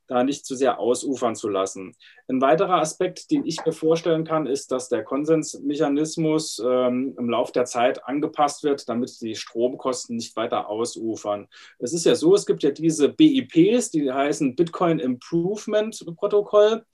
[0.07, 1.95] da nicht zu sehr ausufern zu lassen.
[2.29, 7.53] Ein weiterer Aspekt, den ich mir vorstellen kann, ist, dass der Konsensmechanismus ähm, im Laufe
[7.53, 11.49] der Zeit angepasst wird, damit die Stromkosten nicht weiter ausufern.
[11.79, 16.85] Es ist ja so, es gibt ja diese BIPs, die heißen Bitcoin Improvement Protokoll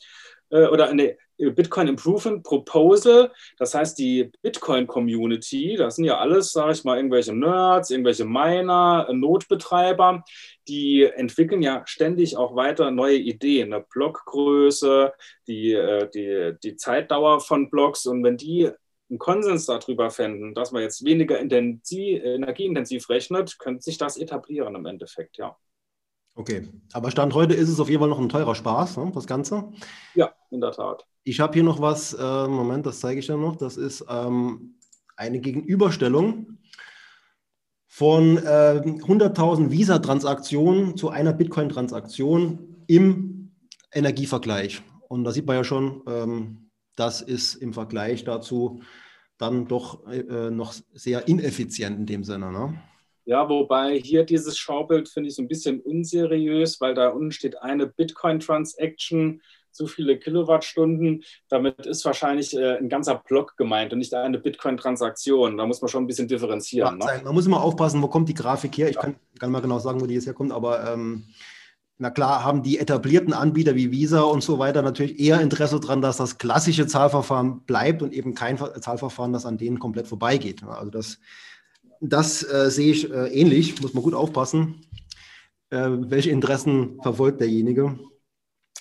[0.50, 1.16] äh, oder eine
[1.48, 3.32] Bitcoin Improvement Proposal.
[3.58, 9.08] Das heißt, die Bitcoin-Community, das sind ja alles, sage ich mal, irgendwelche Nerds, irgendwelche Miner,
[9.12, 10.22] Notbetreiber,
[10.68, 15.12] die entwickeln ja ständig auch weiter neue Ideen, eine Blockgröße,
[15.46, 18.06] die, äh, die, die Zeitdauer von Blocks.
[18.06, 18.70] Und wenn die
[19.08, 24.74] einen Konsens darüber fänden, dass man jetzt weniger intensiv, energieintensiv rechnet, könnte sich das etablieren
[24.74, 25.56] im Endeffekt, ja.
[26.34, 29.26] Okay, aber Stand heute ist es auf jeden Fall noch ein teurer Spaß, ne, das
[29.26, 29.72] Ganze.
[30.14, 31.06] Ja, in der Tat.
[31.24, 33.56] Ich habe hier noch was, äh, Moment, das zeige ich dann noch.
[33.56, 34.76] Das ist ähm,
[35.16, 36.58] eine Gegenüberstellung
[37.86, 43.52] von äh, 100.000 Visa-Transaktionen zu einer Bitcoin-Transaktion im
[43.92, 44.82] Energievergleich.
[45.08, 48.82] Und da sieht man ja schon, ähm, das ist im Vergleich dazu
[49.36, 52.52] dann doch äh, noch sehr ineffizient in dem Sinne.
[52.52, 52.80] Ne?
[53.30, 57.62] Ja, wobei hier dieses Schaubild finde ich so ein bisschen unseriös, weil da unten steht
[57.62, 59.40] eine Bitcoin-Transaction,
[59.70, 61.22] so viele Kilowattstunden.
[61.48, 65.58] Damit ist wahrscheinlich äh, ein ganzer Block gemeint und nicht eine Bitcoin-Transaktion.
[65.58, 66.98] Da muss man schon ein bisschen differenzieren.
[66.98, 67.20] Ne?
[67.22, 68.88] Man muss immer aufpassen, wo kommt die Grafik her.
[68.88, 69.02] Ich ja.
[69.02, 71.26] kann, kann mal genau sagen, wo die jetzt herkommt, aber ähm,
[71.98, 76.02] na klar haben die etablierten Anbieter wie Visa und so weiter natürlich eher Interesse daran,
[76.02, 80.64] dass das klassische Zahlverfahren bleibt und eben kein Zahlverfahren, das an denen komplett vorbeigeht.
[80.64, 81.20] Also das
[82.00, 84.86] das äh, sehe ich äh, ähnlich, muss man gut aufpassen,
[85.70, 87.98] äh, welche Interessen verfolgt derjenige.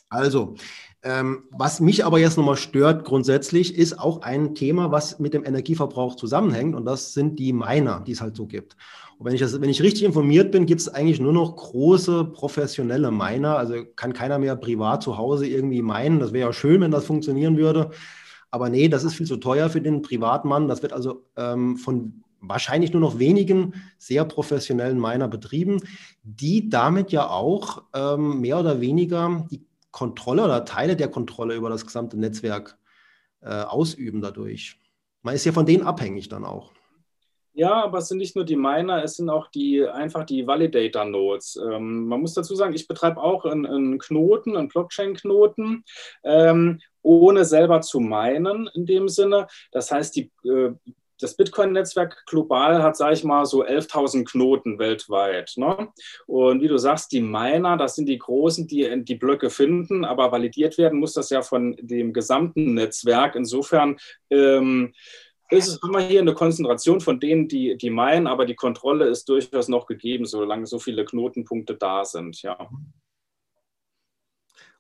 [0.10, 0.56] Also,
[1.04, 5.46] ähm, was mich aber jetzt nochmal stört grundsätzlich, ist auch ein Thema, was mit dem
[5.46, 8.76] Energieverbrauch zusammenhängt und das sind die Miner, die es halt so gibt.
[9.18, 12.26] Und wenn ich, das, wenn ich richtig informiert bin, gibt es eigentlich nur noch große
[12.26, 16.20] professionelle Miner, also kann keiner mehr privat zu Hause irgendwie meinen.
[16.20, 17.92] Das wäre ja schön, wenn das funktionieren würde.
[18.52, 20.68] Aber nee, das ist viel zu teuer für den Privatmann.
[20.68, 25.82] Das wird also ähm, von wahrscheinlich nur noch wenigen sehr professionellen Miner betrieben,
[26.24, 31.70] die damit ja auch ähm, mehr oder weniger die Kontrolle oder Teile der Kontrolle über
[31.70, 32.78] das gesamte Netzwerk
[33.42, 34.78] äh, ausüben dadurch.
[35.22, 36.72] Man ist ja von denen abhängig dann auch.
[37.54, 41.60] Ja, aber es sind nicht nur die Miner, es sind auch die einfach die Validator-Nodes.
[41.70, 45.84] Ähm, man muss dazu sagen, ich betreibe auch einen, einen Knoten, einen Blockchain-Knoten,
[46.24, 49.48] ähm, ohne selber zu minen in dem Sinne.
[49.72, 50.72] Das heißt, die äh,
[51.20, 55.54] das Bitcoin-Netzwerk global hat, sage ich mal, so 11.000 Knoten weltweit.
[55.58, 55.90] Ne?
[56.28, 60.32] Und wie du sagst, die Miner, das sind die Großen, die die Blöcke finden, aber
[60.32, 63.36] validiert werden muss das ja von dem gesamten Netzwerk.
[63.36, 63.98] Insofern
[64.30, 64.94] ähm,
[65.50, 69.28] ist es immer hier eine Konzentration von denen, die, die meinen, aber die Kontrolle ist
[69.30, 72.42] durchaus noch gegeben, solange so viele Knotenpunkte da sind.
[72.42, 72.70] Ja.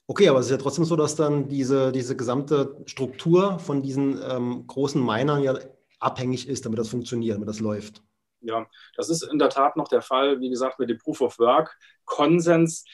[0.08, 4.19] Okay, aber es ist ja trotzdem so, dass dann diese, diese gesamte Struktur von diesen
[4.28, 5.60] ähm, großen Minern ja
[6.00, 8.02] abhängig ist, damit das funktioniert, damit das läuft.
[8.42, 11.40] Ja, das ist in der Tat noch der Fall, wie gesagt, mit dem Proof of
[11.40, 11.78] Work.
[12.06, 12.86] Konsens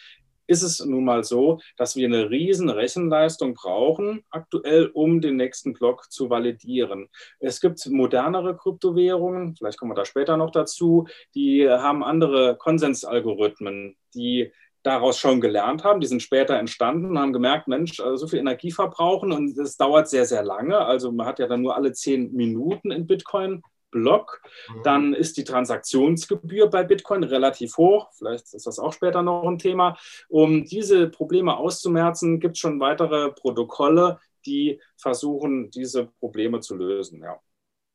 [0.48, 5.74] ist es nun mal so, dass wir eine riesen Rechenleistung brauchen, aktuell, um den nächsten
[5.74, 7.10] Block zu validieren.
[7.40, 13.98] Es gibt modernere Kryptowährungen, vielleicht kommen wir da später noch dazu, die haben andere Konsensalgorithmen,
[14.14, 14.52] die
[14.86, 16.00] daraus schon gelernt haben.
[16.00, 19.78] Die sind später entstanden und haben gemerkt, Mensch, also so viel Energie verbrauchen und das
[19.78, 20.78] dauert sehr, sehr lange.
[20.78, 24.42] Also man hat ja dann nur alle zehn Minuten in Bitcoin Block.
[24.70, 24.84] Mhm.
[24.84, 28.12] Dann ist die Transaktionsgebühr bei Bitcoin relativ hoch.
[28.18, 29.98] Vielleicht ist das auch später noch ein Thema.
[30.28, 37.22] Um diese Probleme auszumerzen, gibt es schon weitere Protokolle, die versuchen, diese Probleme zu lösen.
[37.24, 37.40] Ja.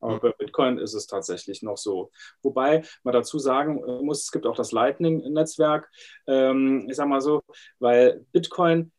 [0.01, 2.11] Aber bei Bitcoin ist es tatsächlich noch so.
[2.41, 5.89] Wobei man dazu sagen muss, es gibt auch das Lightning-Netzwerk.
[6.27, 7.41] Ähm, ich sage mal so,
[7.79, 8.91] weil Bitcoin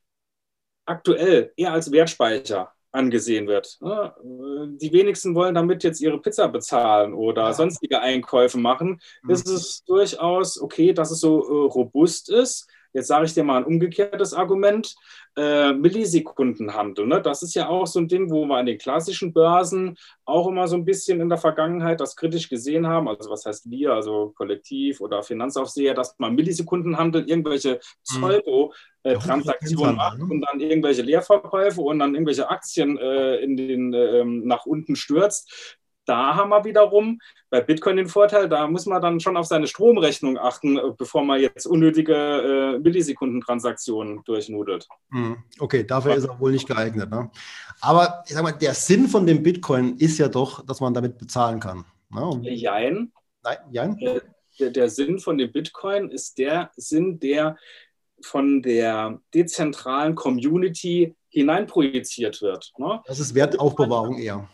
[0.86, 3.78] aktuell eher als Wertspeicher angesehen wird.
[3.82, 9.00] Die wenigsten wollen damit jetzt ihre Pizza bezahlen oder sonstige Einkäufe machen.
[9.22, 9.30] Mhm.
[9.30, 12.68] Ist es durchaus okay, dass es so äh, robust ist.
[12.92, 14.94] Jetzt sage ich dir mal ein umgekehrtes Argument.
[15.34, 17.22] Äh, Millisekundenhandel, ne?
[17.22, 20.68] das ist ja auch so ein Ding, wo wir an den klassischen Börsen auch immer
[20.68, 23.08] so ein bisschen in der Vergangenheit das kritisch gesehen haben.
[23.08, 27.78] Also was heißt wir, also Kollektiv oder Finanzaufseher, dass man Millisekundenhandel irgendwelche mhm.
[28.02, 34.66] Pseudo-Transaktionen macht und dann irgendwelche Leerverkäufe und dann irgendwelche Aktien äh, in den, äh, nach
[34.66, 39.36] unten stürzt da haben wir wiederum bei Bitcoin den Vorteil, da muss man dann schon
[39.36, 44.88] auf seine Stromrechnung achten, äh, bevor man jetzt unnötige äh, Millisekundentransaktionen durchnudelt.
[45.10, 47.10] Hm, okay, dafür ist er wohl nicht geeignet.
[47.10, 47.30] Ne?
[47.80, 51.18] Aber ich sag mal, der Sinn von dem Bitcoin ist ja doch, dass man damit
[51.18, 51.84] bezahlen kann.
[52.10, 52.40] Ne?
[52.42, 53.12] Jein.
[53.42, 53.96] Nein, jein.
[53.98, 54.22] Der,
[54.58, 57.56] der, der Sinn von dem Bitcoin ist der Sinn, der
[58.20, 62.72] von der dezentralen Community hineinprojiziert wird.
[62.78, 63.02] Ne?
[63.06, 64.48] Das ist Wertaufbewahrung eher.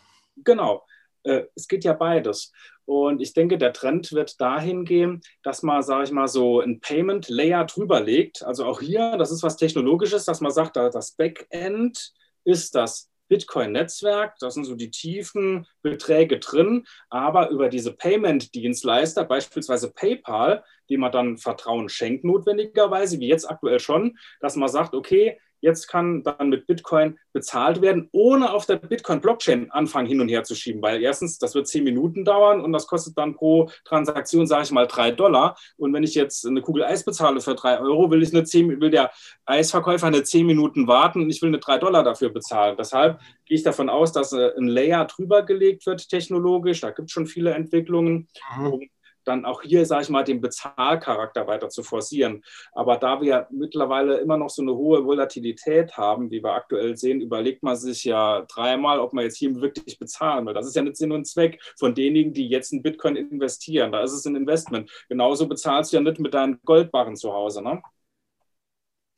[0.45, 0.85] Genau.
[1.29, 2.53] Äh, es geht ja beides.
[2.85, 6.81] Und ich denke, der Trend wird dahin gehen, dass man, sage ich mal, so ein
[6.81, 8.43] Payment Layer drüber legt.
[8.43, 12.13] Also auch hier, das ist was Technologisches, dass man sagt, das Backend
[12.45, 19.93] ist das Bitcoin-Netzwerk, da sind so die tiefen Beträge drin, aber über diese Payment-Dienstleister, beispielsweise
[19.93, 25.39] PayPal, die man dann Vertrauen schenkt, notwendigerweise, wie jetzt aktuell schon, dass man sagt, okay,
[25.61, 30.45] Jetzt kann dann mit Bitcoin bezahlt werden, ohne auf der Bitcoin-Blockchain anfangen hin und her
[30.45, 34.47] zu schieben, weil erstens, das wird zehn Minuten dauern und das kostet dann pro Transaktion,
[34.47, 35.57] sage ich mal, drei Dollar.
[35.77, 38.81] Und wenn ich jetzt eine Kugel Eis bezahle für drei Euro, will, ich eine zehn,
[38.81, 39.11] will der
[39.47, 42.77] Eisverkäufer eine zehn Minuten warten und ich will eine drei Dollar dafür bezahlen.
[42.79, 46.81] Deshalb gehe ich davon aus, dass äh, ein Layer drüber gelegt wird technologisch.
[46.81, 48.29] Da gibt es schon viele Entwicklungen.
[48.59, 48.89] Mhm
[49.29, 52.43] dann auch hier, sage ich mal, den Bezahlcharakter weiter zu forcieren.
[52.73, 57.21] Aber da wir mittlerweile immer noch so eine hohe Volatilität haben, wie wir aktuell sehen,
[57.21, 60.55] überlegt man sich ja dreimal, ob man jetzt hier wirklich bezahlen will.
[60.55, 63.93] Das ist ja nicht Sinn und Zweck von denjenigen, die jetzt in Bitcoin investieren.
[63.93, 64.91] Da ist es ein Investment.
[65.09, 67.63] Genauso bezahlst du ja nicht mit deinen Goldbarren zu Hause.
[67.63, 67.83] Ne?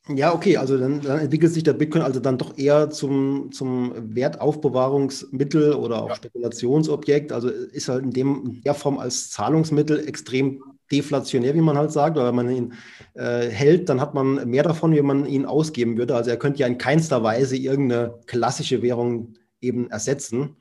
[0.07, 3.93] Ja, okay, also dann, dann, entwickelt sich der Bitcoin also dann doch eher zum, zum
[4.15, 6.15] Wertaufbewahrungsmittel oder auch ja.
[6.15, 7.31] Spekulationsobjekt.
[7.31, 11.91] Also ist halt in, dem, in der Form als Zahlungsmittel extrem deflationär, wie man halt
[11.91, 12.17] sagt.
[12.17, 12.73] Oder wenn man ihn
[13.13, 16.15] äh, hält, dann hat man mehr davon, wie man ihn ausgeben würde.
[16.15, 20.57] Also er könnte ja in keinster Weise irgendeine klassische Währung eben ersetzen.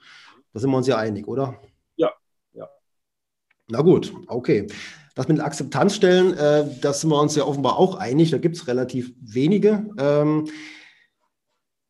[0.53, 1.59] Da sind wir uns ja einig, oder?
[1.97, 2.13] Ja,
[2.53, 2.69] ja.
[3.69, 4.67] Na gut, okay.
[5.21, 8.31] Das mit Akzeptanzstellen, äh, da sind wir uns ja offenbar auch einig.
[8.31, 9.85] Da gibt es relativ wenige.
[9.99, 10.47] Ähm,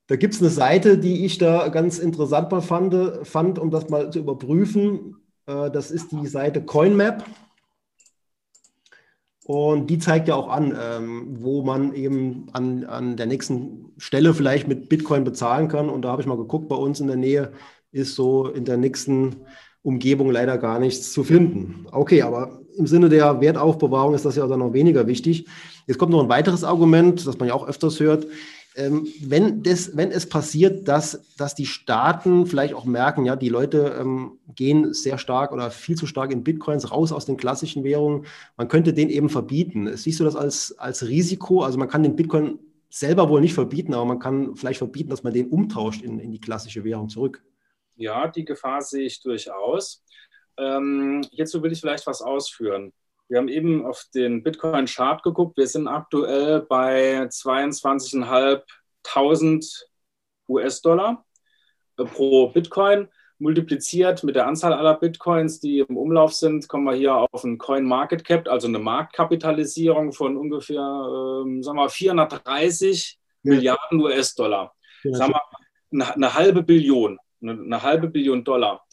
[0.09, 3.89] da gibt es eine Seite, die ich da ganz interessant mal fand, fand um das
[3.89, 5.15] mal zu überprüfen.
[5.47, 7.25] Äh, das ist die Seite CoinMap.
[9.45, 14.35] Und die zeigt ja auch an, ähm, wo man eben an, an der nächsten Stelle
[14.35, 15.89] vielleicht mit Bitcoin bezahlen kann.
[15.89, 17.53] Und da habe ich mal geguckt, bei uns in der Nähe
[17.93, 19.37] ist so in der nächsten
[19.83, 21.87] Umgebung leider gar nichts zu finden.
[21.93, 25.47] Okay, aber im Sinne der Wertaufbewahrung ist das ja dann noch weniger wichtig.
[25.87, 28.27] Jetzt kommt noch ein weiteres Argument, das man ja auch öfters hört.
[28.77, 33.49] Ähm, wenn, das, wenn es passiert, dass, dass die Staaten vielleicht auch merken, ja, die
[33.49, 37.83] Leute ähm, gehen sehr stark oder viel zu stark in Bitcoins raus aus den klassischen
[37.83, 39.97] Währungen, man könnte den eben verbieten.
[39.97, 41.63] Siehst du das als, als Risiko?
[41.63, 45.25] Also man kann den Bitcoin selber wohl nicht verbieten, aber man kann vielleicht verbieten, dass
[45.25, 47.43] man den umtauscht in, in die klassische Währung zurück.
[47.97, 50.03] Ja, die Gefahr sehe ich durchaus.
[50.61, 52.93] Ähm, hierzu will ich vielleicht was ausführen.
[53.29, 55.57] Wir haben eben auf den Bitcoin-Chart geguckt.
[55.57, 59.85] Wir sind aktuell bei 22.500
[60.49, 61.25] US-Dollar
[61.97, 63.09] äh, pro Bitcoin.
[63.39, 67.57] Multipliziert mit der Anzahl aller Bitcoins, die im Umlauf sind, kommen wir hier auf einen
[67.57, 73.55] Coin Market Cap, also eine Marktkapitalisierung von ungefähr ähm, sagen wir 430 ja.
[73.55, 74.75] Milliarden US-Dollar.
[75.05, 75.41] Ja, sagen wir
[75.91, 78.85] eine, eine halbe Billion eine, eine halbe Billion Dollar.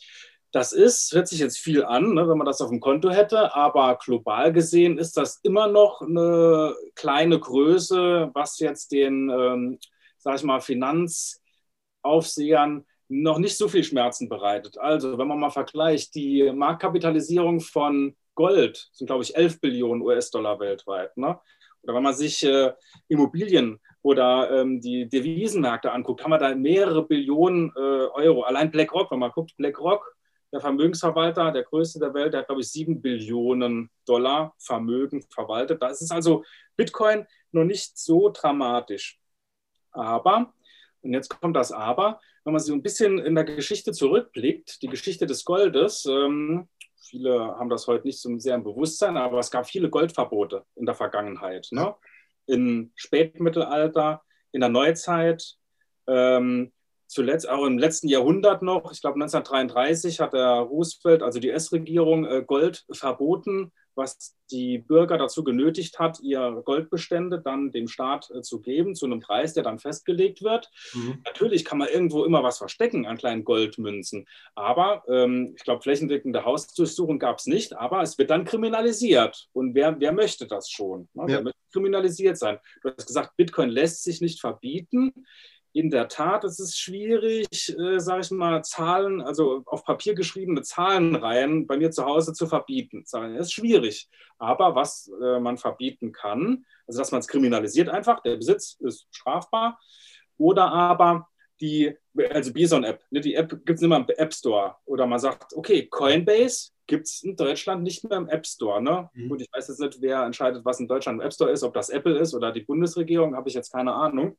[0.57, 3.53] Das ist, hört sich jetzt viel an, ne, wenn man das auf dem Konto hätte,
[3.53, 9.77] aber global gesehen ist das immer noch eine kleine Größe, was jetzt den, ähm,
[10.17, 14.79] sag ich mal, Finanzaufsehern noch nicht so viel Schmerzen bereitet.
[14.79, 20.59] Also, wenn man mal vergleicht, die Marktkapitalisierung von Gold sind, glaube ich, 11 Billionen US-Dollar
[20.59, 21.15] weltweit.
[21.17, 21.39] Ne?
[21.83, 22.73] Oder wenn man sich äh,
[23.09, 28.41] Immobilien oder ähm, die Devisenmärkte anguckt, haben wir da mehrere Billionen äh, Euro.
[28.41, 30.16] Allein BlackRock, wenn man guckt, BlackRock,
[30.51, 35.81] der Vermögensverwalter, der größte der Welt, der hat, glaube ich, 7 Billionen Dollar Vermögen verwaltet.
[35.81, 36.43] Da ist es also
[36.75, 39.19] Bitcoin noch nicht so dramatisch.
[39.91, 40.53] Aber,
[41.01, 44.87] und jetzt kommt das Aber, wenn man so ein bisschen in der Geschichte zurückblickt, die
[44.87, 49.51] Geschichte des Goldes, ähm, viele haben das heute nicht so sehr im Bewusstsein, aber es
[49.51, 51.67] gab viele Goldverbote in der Vergangenheit.
[51.71, 51.93] Ne?
[52.45, 55.57] Im Spätmittelalter, in der Neuzeit,
[56.07, 56.71] ähm,
[57.07, 62.25] zuletzt auch im letzten Jahrhundert noch, ich glaube 1933 hat der Roosevelt, also die S-Regierung,
[62.25, 68.41] äh, Gold verboten was die Bürger dazu genötigt hat, ihr Goldbestände dann dem Staat äh,
[68.41, 70.69] zu geben, zu einem Preis, der dann festgelegt wird.
[70.93, 71.21] Mhm.
[71.25, 76.45] Natürlich kann man irgendwo immer was verstecken an kleinen Goldmünzen, aber ähm, ich glaube, flächendeckende
[76.45, 79.49] Hausdurchsuchung gab es nicht, aber es wird dann kriminalisiert.
[79.51, 81.09] Und wer, wer möchte das schon?
[81.13, 81.23] Ne?
[81.23, 81.27] Ja.
[81.27, 82.59] Wer möchte kriminalisiert sein?
[82.81, 85.11] Du hast gesagt, Bitcoin lässt sich nicht verbieten
[85.73, 90.61] in der Tat, es ist schwierig, äh, sage ich mal, Zahlen, also auf Papier geschriebene
[90.61, 93.05] Zahlenreihen bei mir zu Hause zu verbieten.
[93.11, 94.09] Das ist schwierig.
[94.39, 99.07] Aber was äh, man verbieten kann, also dass man es kriminalisiert einfach, der Besitz ist
[99.11, 99.79] strafbar,
[100.37, 101.27] oder aber
[101.59, 101.95] die,
[102.29, 104.75] also Bison-App, ne, die App gibt es nicht mehr im App Store.
[104.85, 108.81] Oder man sagt, okay, Coinbase gibt es in Deutschland nicht mehr im App Store.
[108.81, 109.09] Ne?
[109.13, 109.29] Mhm.
[109.29, 111.73] Gut, ich weiß jetzt nicht, wer entscheidet, was in Deutschland im App Store ist, ob
[111.73, 114.37] das Apple ist oder die Bundesregierung, habe ich jetzt keine Ahnung.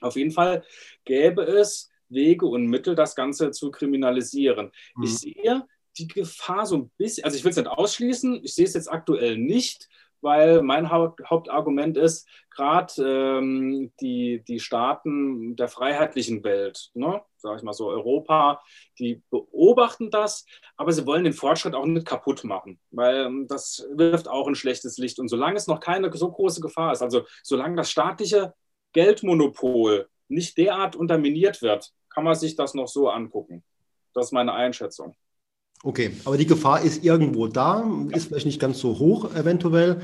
[0.00, 0.64] Auf jeden Fall
[1.04, 4.70] gäbe es Wege und Mittel, das Ganze zu kriminalisieren.
[4.96, 5.04] Mhm.
[5.04, 5.66] Ich sehe
[5.98, 8.90] die Gefahr so ein bisschen, also ich will es nicht ausschließen, ich sehe es jetzt
[8.90, 9.88] aktuell nicht,
[10.20, 17.62] weil mein Hauptargument ist, gerade ähm, die, die Staaten der freiheitlichen Welt, ne, sage ich
[17.62, 18.62] mal so, Europa,
[18.98, 20.46] die beobachten das,
[20.78, 24.54] aber sie wollen den Fortschritt auch nicht kaputt machen, weil ähm, das wirft auch ein
[24.54, 25.18] schlechtes Licht.
[25.18, 28.54] Und solange es noch keine so große Gefahr ist, also solange das staatliche
[28.94, 33.62] Geldmonopol nicht derart unterminiert wird, kann man sich das noch so angucken.
[34.14, 35.14] Das ist meine Einschätzung.
[35.82, 40.00] Okay, aber die Gefahr ist irgendwo da, ist vielleicht nicht ganz so hoch eventuell,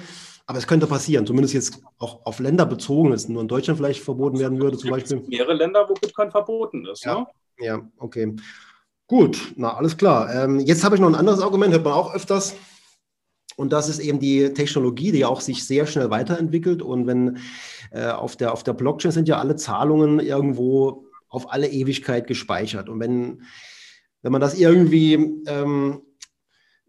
[0.46, 4.02] aber es könnte passieren, zumindest jetzt auch auf Länder bezogen, dass nur in Deutschland vielleicht
[4.02, 5.22] verboten werden würde zum Beispiel.
[5.26, 7.04] Mehrere Länder, wo Bitcoin verboten ist.
[7.04, 7.26] Ja, ne?
[7.60, 8.36] ja okay.
[9.06, 10.32] Gut, na alles klar.
[10.34, 12.54] Ähm, jetzt habe ich noch ein anderes Argument, hört man auch öfters.
[13.60, 16.80] Und das ist eben die Technologie, die auch sich sehr schnell weiterentwickelt.
[16.80, 17.36] Und wenn
[17.90, 22.88] äh, auf, der, auf der Blockchain sind ja alle Zahlungen irgendwo auf alle Ewigkeit gespeichert.
[22.88, 23.42] Und wenn,
[24.22, 26.00] wenn man das irgendwie ähm,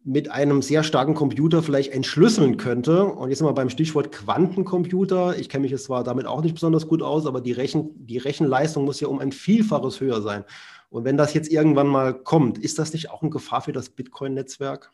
[0.05, 3.03] mit einem sehr starken Computer vielleicht entschlüsseln könnte.
[3.03, 5.37] Und jetzt sind wir beim Stichwort Quantencomputer.
[5.37, 8.17] Ich kenne mich jetzt zwar damit auch nicht besonders gut aus, aber die, Rechen, die
[8.17, 10.45] Rechenleistung muss ja um ein Vielfaches höher sein.
[10.89, 13.89] Und wenn das jetzt irgendwann mal kommt, ist das nicht auch eine Gefahr für das
[13.89, 14.91] Bitcoin-Netzwerk?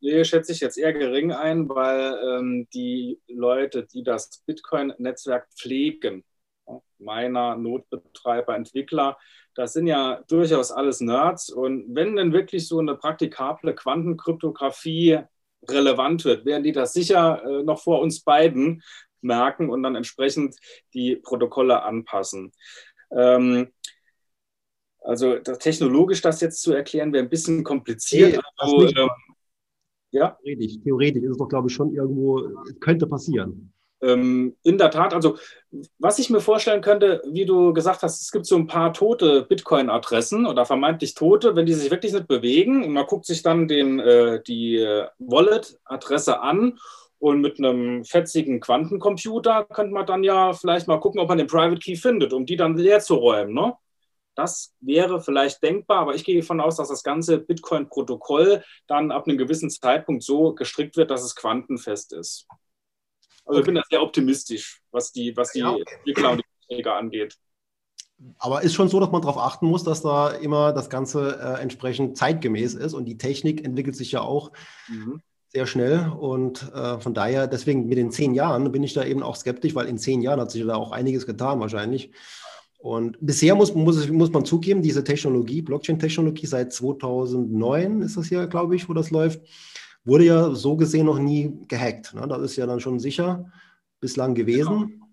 [0.00, 6.24] Nee, schätze ich jetzt eher gering ein, weil ähm, die Leute, die das Bitcoin-Netzwerk pflegen,
[6.98, 9.18] meiner Notbetreiber, Entwickler,
[9.54, 11.50] das sind ja durchaus alles Nerds.
[11.50, 15.20] Und wenn denn wirklich so eine praktikable Quantenkryptographie
[15.68, 18.82] relevant wird, werden die das sicher äh, noch vor uns beiden
[19.20, 20.56] merken und dann entsprechend
[20.94, 22.52] die Protokolle anpassen.
[23.14, 23.68] Ähm,
[25.00, 28.32] also das, technologisch das jetzt zu erklären, wäre ein bisschen kompliziert.
[28.32, 29.08] Nee, also,
[30.10, 30.36] ja?
[30.42, 32.42] Theoretisch, theoretisch ist es doch, glaube ich, schon irgendwo,
[32.80, 33.72] könnte passieren.
[34.02, 35.36] Ähm, in der Tat, also
[35.98, 39.42] was ich mir vorstellen könnte, wie du gesagt hast, es gibt so ein paar tote
[39.42, 43.68] Bitcoin-Adressen oder vermeintlich tote, wenn die sich wirklich nicht bewegen und man guckt sich dann
[43.68, 46.78] den, äh, die äh, Wallet-Adresse an
[47.18, 51.46] und mit einem fetzigen Quantencomputer könnte man dann ja vielleicht mal gucken, ob man den
[51.46, 53.52] Private Key findet, um die dann leer zu räumen.
[53.52, 53.74] Ne?
[54.40, 59.28] Das wäre vielleicht denkbar, aber ich gehe davon aus, dass das ganze Bitcoin-Protokoll dann ab
[59.28, 62.46] einem gewissen Zeitpunkt so gestrickt wird, dass es quantenfest ist.
[63.44, 63.58] Also okay.
[63.58, 65.84] ich bin da sehr optimistisch, was die, was die ja, okay.
[65.94, 67.36] Entwickler und die Techniker angeht.
[68.38, 71.60] Aber ist schon so, dass man darauf achten muss, dass da immer das Ganze äh,
[71.60, 74.52] entsprechend zeitgemäß ist und die Technik entwickelt sich ja auch
[74.88, 75.20] mhm.
[75.48, 79.22] sehr schnell und äh, von daher, deswegen mit den zehn Jahren bin ich da eben
[79.22, 82.12] auch skeptisch, weil in zehn Jahren hat sich da auch einiges getan wahrscheinlich.
[82.80, 88.46] Und bisher muss, muss, muss man zugeben, diese Technologie, Blockchain-Technologie, seit 2009 ist das ja,
[88.46, 89.42] glaube ich, wo das läuft,
[90.04, 92.14] wurde ja so gesehen noch nie gehackt.
[92.14, 92.26] Ne?
[92.26, 93.44] Das ist ja dann schon sicher
[94.00, 94.88] bislang gewesen.
[94.88, 95.06] Genau.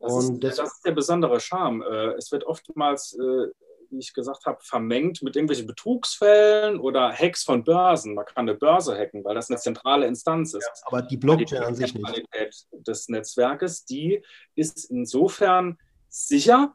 [0.00, 1.82] Das, ist, das, ist, der besondere Charme.
[1.82, 3.46] Äh, es wird oftmals äh,
[3.94, 8.14] wie ich gesagt habe, vermengt mit irgendwelchen Betrugsfällen oder Hacks von Börsen.
[8.14, 10.64] Man kann eine Börse hacken, weil das eine zentrale Instanz ist.
[10.64, 11.96] Ja, aber die Blockchain an sich nicht.
[11.96, 14.22] Die Qualität des Netzwerkes, die
[14.54, 16.74] ist insofern sicher.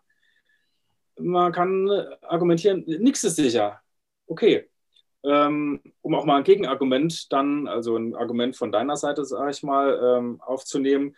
[1.20, 1.90] Man kann
[2.22, 3.82] argumentieren, nichts ist sicher.
[4.28, 4.70] Okay,
[5.24, 9.64] ähm, um auch mal ein Gegenargument dann, also ein Argument von deiner Seite, sage ich
[9.64, 11.16] mal, ähm, aufzunehmen.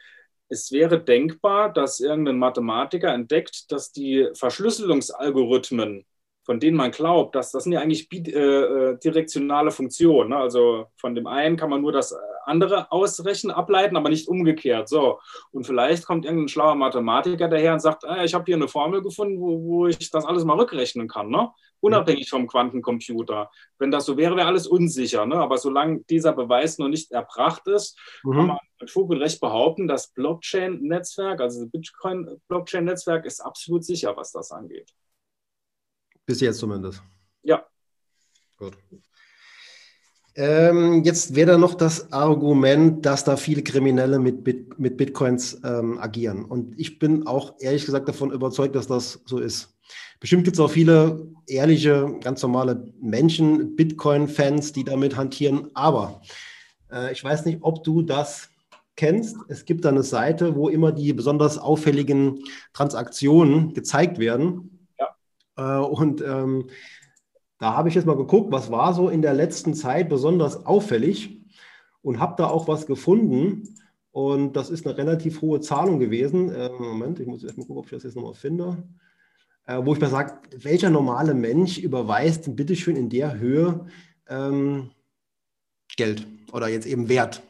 [0.49, 6.05] Es wäre denkbar, dass irgendein Mathematiker entdeckt, dass die Verschlüsselungsalgorithmen,
[6.43, 10.31] von denen man glaubt, dass das sind ja eigentlich bidirektionale äh, Funktionen.
[10.31, 10.37] Ne?
[10.37, 12.15] Also von dem einen kann man nur das
[12.47, 14.89] andere ausrechnen, ableiten, aber nicht umgekehrt.
[14.89, 15.19] So.
[15.51, 19.01] Und vielleicht kommt irgendein schlauer Mathematiker daher und sagt, ah, ich habe hier eine Formel
[19.01, 21.51] gefunden, wo, wo, ich das alles mal rückrechnen kann, ne?
[21.81, 23.49] unabhängig vom Quantencomputer.
[23.77, 25.25] Wenn das so wäre, wäre alles unsicher.
[25.25, 25.35] Ne?
[25.35, 28.33] Aber solange dieser Beweis noch nicht erbracht ist, mhm.
[28.33, 34.15] kann man mit Fug und Recht behaupten, das Blockchain-Netzwerk, also das Bitcoin-Blockchain-Netzwerk ist absolut sicher,
[34.15, 34.91] was das angeht.
[36.25, 37.01] Bis jetzt zumindest.
[37.43, 37.65] Ja.
[38.57, 38.77] Gut.
[40.35, 45.59] Ähm, jetzt wäre da noch das Argument, dass da viele Kriminelle mit, Bit mit Bitcoins
[45.65, 46.45] ähm, agieren.
[46.45, 49.73] Und ich bin auch ehrlich gesagt davon überzeugt, dass das so ist.
[50.21, 55.69] Bestimmt gibt es auch viele ehrliche, ganz normale Menschen, Bitcoin-Fans, die damit hantieren.
[55.73, 56.21] Aber
[56.91, 58.49] äh, ich weiß nicht, ob du das
[58.95, 59.35] kennst.
[59.49, 62.39] Es gibt da eine Seite, wo immer die besonders auffälligen
[62.71, 64.87] Transaktionen gezeigt werden.
[64.99, 65.79] Ja.
[65.79, 66.69] Äh, und ähm,
[67.61, 71.45] da habe ich jetzt mal geguckt, was war so in der letzten Zeit besonders auffällig
[72.01, 73.77] und habe da auch was gefunden.
[74.09, 76.51] Und das ist eine relativ hohe Zahlung gewesen.
[76.55, 78.81] Ähm, Moment, ich muss erst mal gucken, ob ich das jetzt nochmal finde.
[79.67, 83.85] Äh, wo ich mir sage, welcher normale Mensch überweist denn bitteschön in der Höhe
[84.27, 84.89] ähm,
[85.95, 87.43] Geld oder jetzt eben Wert?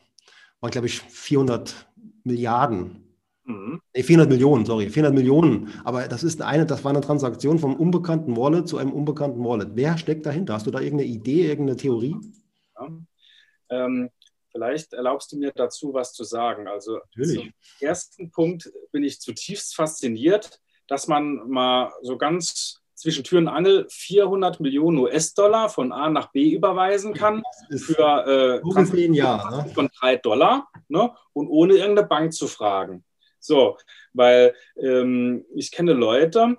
[0.60, 1.88] War, glaube ich, 400
[2.26, 3.01] Milliarden
[3.52, 3.82] Mhm.
[3.96, 5.70] Nee, 400 Millionen, sorry, 400 Millionen.
[5.84, 9.72] Aber das ist eine, das war eine Transaktion vom unbekannten Wallet zu einem unbekannten Wallet.
[9.76, 10.54] Wer steckt dahinter?
[10.54, 12.16] Hast du da irgendeine Idee, irgendeine Theorie?
[12.80, 12.88] Ja.
[13.70, 14.10] Ähm,
[14.52, 16.68] vielleicht erlaubst du mir dazu was zu sagen.
[16.68, 17.42] Also Natürlich.
[17.42, 23.48] zum ersten Punkt bin ich zutiefst fasziniert, dass man mal so ganz zwischen Tür und
[23.48, 27.42] Angel 400 Millionen US-Dollar von A nach B überweisen kann
[27.76, 29.74] für äh, Jahr, ne?
[29.74, 31.12] von 3 Dollar ne?
[31.34, 33.04] und ohne irgendeine Bank zu fragen.
[33.42, 33.78] So,
[34.14, 36.58] weil ähm, ich kenne Leute,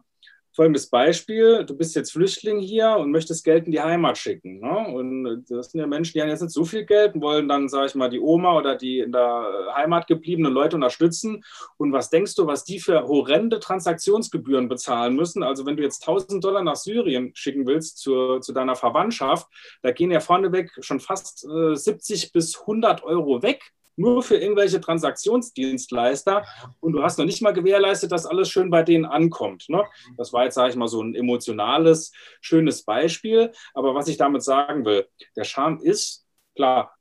[0.54, 4.60] folgendes Beispiel, du bist jetzt Flüchtling hier und möchtest Geld in die Heimat schicken.
[4.60, 4.86] Ne?
[4.88, 7.68] Und das sind ja Menschen, die haben jetzt nicht so viel Geld und wollen dann,
[7.68, 11.42] sage ich mal, die Oma oder die in der Heimat gebliebenen Leute unterstützen.
[11.78, 15.42] Und was denkst du, was die für horrende Transaktionsgebühren bezahlen müssen?
[15.42, 19.48] Also wenn du jetzt 1000 Dollar nach Syrien schicken willst zu, zu deiner Verwandtschaft,
[19.80, 24.80] da gehen ja vorneweg schon fast äh, 70 bis 100 Euro weg nur für irgendwelche
[24.80, 26.44] Transaktionsdienstleister
[26.80, 29.68] und du hast noch nicht mal gewährleistet, dass alles schön bei denen ankommt.
[29.68, 29.84] Ne?
[30.16, 33.52] Das war jetzt, sage ich mal, so ein emotionales, schönes Beispiel.
[33.74, 36.94] Aber was ich damit sagen will, der Charme ist, klar,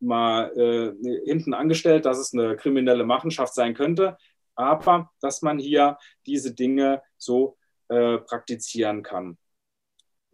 [0.00, 4.16] mal äh, hinten angestellt, dass es eine kriminelle Machenschaft sein könnte,
[4.54, 9.36] aber dass man hier diese Dinge so äh, praktizieren kann.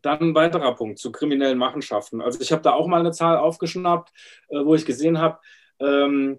[0.02, 2.20] Dann ein weiterer Punkt zu kriminellen Machenschaften.
[2.20, 4.12] Also ich habe da auch mal eine Zahl aufgeschnappt,
[4.48, 5.38] äh, wo ich gesehen habe,
[5.80, 6.38] ähm,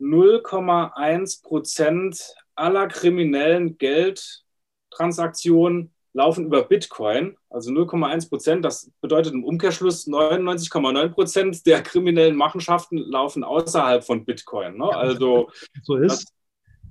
[0.00, 8.64] 0,1 Prozent aller kriminellen Geldtransaktionen laufen über Bitcoin, also 0,1 Prozent.
[8.64, 14.78] Das bedeutet im Umkehrschluss 99,9 Prozent der kriminellen Machenschaften laufen außerhalb von Bitcoin.
[14.78, 14.94] Ne?
[14.94, 15.50] Also
[15.82, 16.32] so ist.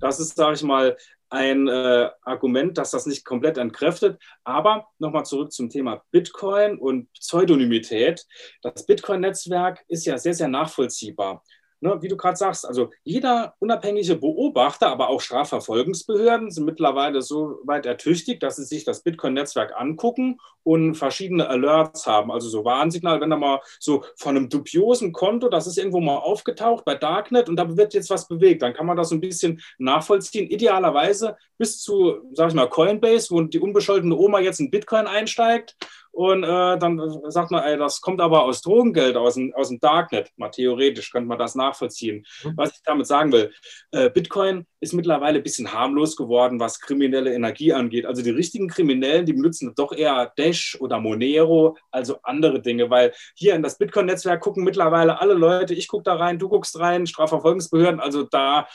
[0.00, 0.98] das ist, sage ich mal,
[1.30, 4.20] ein äh, Argument, dass das nicht komplett entkräftet.
[4.44, 8.26] Aber nochmal zurück zum Thema Bitcoin und Pseudonymität.
[8.62, 11.42] Das Bitcoin-Netzwerk ist ja sehr, sehr nachvollziehbar
[11.84, 17.60] ne, wie du gerade sagst, also jeder unabhängige Beobachter, aber auch Strafverfolgungsbehörden sind mittlerweile so
[17.64, 22.32] weit ertüchtigt, dass sie sich das Bitcoin-Netzwerk angucken und verschiedene Alerts haben.
[22.32, 26.16] Also so Warnsignal, wenn da mal so von einem dubiosen Konto, das ist irgendwo mal
[26.16, 29.20] aufgetaucht bei Darknet und da wird jetzt was bewegt, dann kann man das so ein
[29.20, 30.48] bisschen nachvollziehen.
[30.48, 35.76] Idealerweise bis zu, sag ich mal, Coinbase, wo die unbescholtene Oma jetzt in Bitcoin einsteigt
[36.14, 39.80] und äh, dann sagt man, ey, das kommt aber aus Drogengeld, aus dem, aus dem
[39.80, 40.30] Darknet.
[40.36, 42.24] Mal theoretisch könnte man das nachvollziehen.
[42.44, 42.52] Mhm.
[42.56, 43.52] Was ich damit sagen will,
[43.90, 48.06] äh, Bitcoin ist mittlerweile ein bisschen harmlos geworden, was kriminelle Energie angeht.
[48.06, 53.12] Also die richtigen Kriminellen, die benutzen doch eher Dash oder Monero, also andere Dinge, weil
[53.34, 57.08] hier in das Bitcoin-Netzwerk gucken mittlerweile alle Leute, ich gucke da rein, du guckst rein,
[57.08, 58.68] Strafverfolgungsbehörden, also da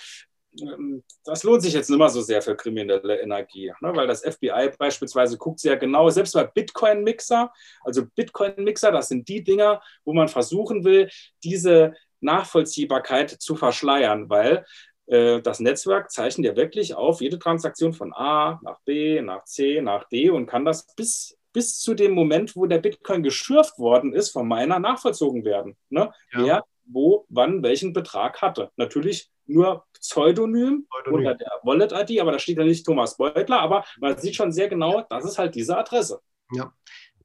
[1.23, 3.95] das lohnt sich jetzt nicht mehr so sehr für kriminelle Energie, ne?
[3.95, 7.51] weil das FBI beispielsweise guckt sehr genau, selbst bei Bitcoin-Mixer,
[7.83, 11.09] also Bitcoin-Mixer, das sind die Dinger, wo man versuchen will,
[11.43, 14.65] diese Nachvollziehbarkeit zu verschleiern, weil
[15.07, 19.81] äh, das Netzwerk zeichnet ja wirklich auf jede Transaktion von A nach B, nach C,
[19.81, 24.13] nach D und kann das bis bis zu dem Moment, wo der Bitcoin geschürft worden
[24.13, 25.75] ist, von meiner nachvollzogen werden.
[25.89, 26.11] Ne?
[26.31, 26.43] Ja.
[26.43, 28.71] Wer, wo, wann, welchen Betrag hatte.
[28.75, 31.17] Natürlich nur Pseudonym, Pseudonym.
[31.17, 34.69] unter der Wallet-ID, aber da steht ja nicht Thomas Beutler, aber man sieht schon sehr
[34.69, 36.19] genau, das ist halt diese Adresse.
[36.53, 36.71] Ja,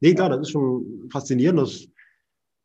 [0.01, 1.89] nee, klar, das ist schon faszinierend, dass,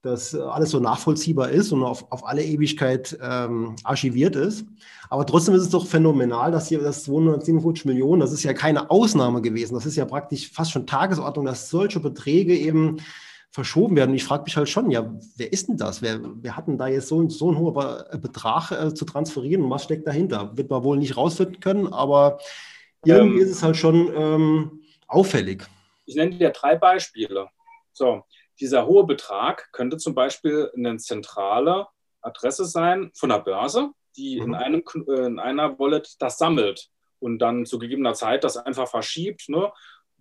[0.02, 4.66] dass alles so nachvollziehbar ist und auf, auf alle Ewigkeit ähm, archiviert ist.
[5.10, 8.90] Aber trotzdem ist es doch phänomenal, dass hier das 257 Millionen, das ist ja keine
[8.90, 9.76] Ausnahme gewesen.
[9.76, 12.98] Das ist ja praktisch fast schon Tagesordnung, dass solche Beträge eben
[13.52, 14.12] verschoben werden.
[14.12, 16.02] Und ich frage mich halt schon, ja, wer ist denn das?
[16.02, 19.70] Wer, wer hat denn da jetzt so, so einen hohen Betrag äh, zu transferieren und
[19.70, 20.56] was steckt dahinter?
[20.56, 22.40] Wird man wohl nicht rausfinden können, aber
[23.04, 25.64] irgendwie ähm, ist es halt schon ähm, auffällig.
[26.06, 27.48] Ich nenne dir drei Beispiele.
[27.94, 28.24] So,
[28.60, 31.88] dieser hohe Betrag könnte zum Beispiel eine zentrale
[32.22, 34.48] Adresse sein von der Börse, die mhm.
[34.48, 36.90] in, einem, äh, in einer Wallet das sammelt
[37.20, 39.50] und dann zu gegebener Zeit das einfach verschiebt.
[39.50, 39.72] Ne?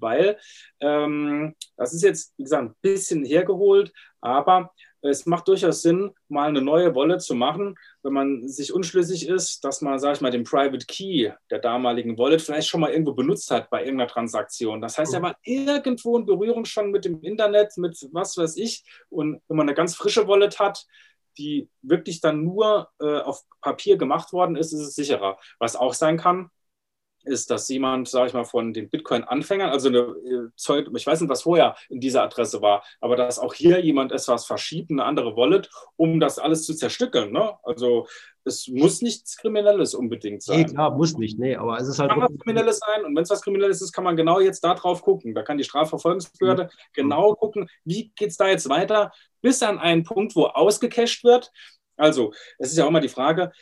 [0.01, 0.39] Weil
[0.81, 6.49] ähm, das ist jetzt, wie gesagt, ein bisschen hergeholt, aber es macht durchaus Sinn, mal
[6.49, 10.31] eine neue Wallet zu machen, wenn man sich unschlüssig ist, dass man, sage ich mal,
[10.31, 14.81] den Private Key der damaligen Wallet vielleicht schon mal irgendwo benutzt hat bei irgendeiner Transaktion.
[14.81, 18.85] Das heißt, er war irgendwo in Berührung schon mit dem Internet, mit was weiß ich.
[19.09, 20.85] Und wenn man eine ganz frische Wallet hat,
[21.39, 25.39] die wirklich dann nur äh, auf Papier gemacht worden ist, ist es sicherer.
[25.61, 26.51] Was auch sein kann,
[27.25, 30.49] ist, dass jemand, sage ich mal, von den Bitcoin-Anfängern, also eine äh,
[30.97, 34.47] ich weiß nicht, was vorher in dieser Adresse war, aber dass auch hier jemand etwas
[34.47, 37.33] verschiebt, eine andere Wallet, um das alles zu zerstückeln.
[37.33, 37.53] Ne?
[37.63, 38.07] Also
[38.45, 40.61] es muss nichts Kriminelles unbedingt sein.
[40.61, 42.11] Nee, klar, muss nicht, nee, aber es ist halt.
[42.11, 44.75] Kann was Kriminelles sein und wenn es was Kriminelles ist, kann man genau jetzt da
[44.75, 45.35] drauf gucken.
[45.35, 46.69] Da kann die Strafverfolgungsbehörde mhm.
[46.95, 49.13] genau gucken, wie geht es da jetzt weiter,
[49.43, 51.53] bis an einen Punkt, wo ausgecasht wird.
[51.97, 53.53] Also, es ist ja auch mal die Frage,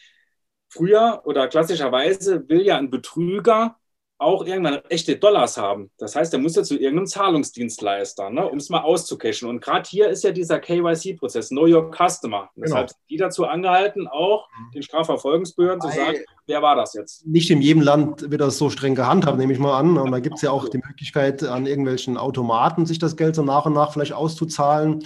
[0.68, 3.76] Früher oder klassischerweise will ja ein Betrüger
[4.18, 5.90] auch irgendwann echte Dollars haben.
[5.98, 9.48] Das heißt, er muss ja zu irgendeinem Zahlungsdienstleister, ne, um es mal auszucachen.
[9.48, 12.48] Und gerade hier ist ja dieser KYC-Prozess, Know Your Customer.
[12.54, 12.64] Genau.
[12.64, 14.70] Deshalb sind die dazu angehalten, auch mhm.
[14.72, 17.26] den Strafverfolgungsbehörden zu sagen, wer war das jetzt?
[17.26, 19.98] Nicht in jedem Land wird das so streng gehandhabt, nehme ich mal an.
[19.98, 23.42] Und da gibt es ja auch die Möglichkeit, an irgendwelchen Automaten sich das Geld so
[23.42, 25.04] nach und nach vielleicht auszuzahlen.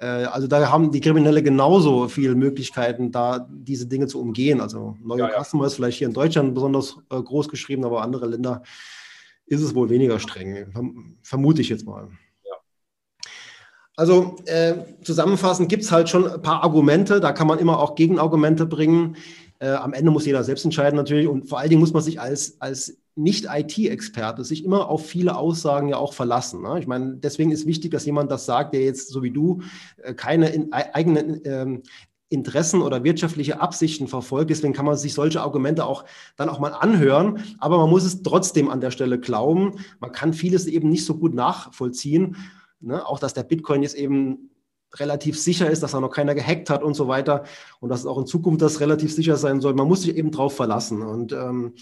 [0.00, 4.60] Äh, also da haben die Kriminelle genauso viele Möglichkeiten, da diese Dinge zu umgehen.
[4.60, 5.42] Also neue ja, ja.
[5.44, 8.62] Customer ist vielleicht hier in Deutschland besonders äh, groß geschrieben, aber andere Länder
[9.46, 10.72] ist es wohl weniger streng.
[11.22, 12.08] Vermute ich jetzt mal.
[13.96, 17.96] Also äh, zusammenfassend gibt es halt schon ein paar Argumente, da kann man immer auch
[17.96, 19.16] Gegenargumente bringen.
[19.58, 22.18] Äh, am Ende muss jeder selbst entscheiden natürlich und vor allen Dingen muss man sich
[22.18, 26.62] als, als nicht-IT-Experte sich immer auf viele Aussagen ja auch verlassen.
[26.62, 26.78] Ne?
[26.78, 29.60] Ich meine, deswegen ist wichtig, dass jemand das sagt, der jetzt so wie du
[30.02, 31.82] äh, keine in, eigenen ähm,
[32.30, 34.50] Interessen oder wirtschaftliche Absichten verfolgt.
[34.50, 36.04] Deswegen kann man sich solche Argumente auch
[36.36, 37.42] dann auch mal anhören.
[37.58, 39.80] Aber man muss es trotzdem an der Stelle glauben.
[39.98, 42.36] Man kann vieles eben nicht so gut nachvollziehen.
[42.78, 43.04] Ne?
[43.04, 44.50] Auch, dass der Bitcoin jetzt eben
[44.94, 47.42] relativ sicher ist, dass er noch keiner gehackt hat und so weiter.
[47.80, 49.74] Und dass auch in Zukunft das relativ sicher sein soll.
[49.74, 51.02] Man muss sich eben drauf verlassen.
[51.02, 51.74] Und ähm,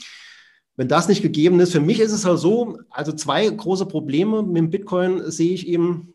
[0.78, 4.44] wenn das nicht gegeben ist, für mich ist es halt so, also zwei große Probleme
[4.44, 6.14] mit dem Bitcoin sehe ich eben.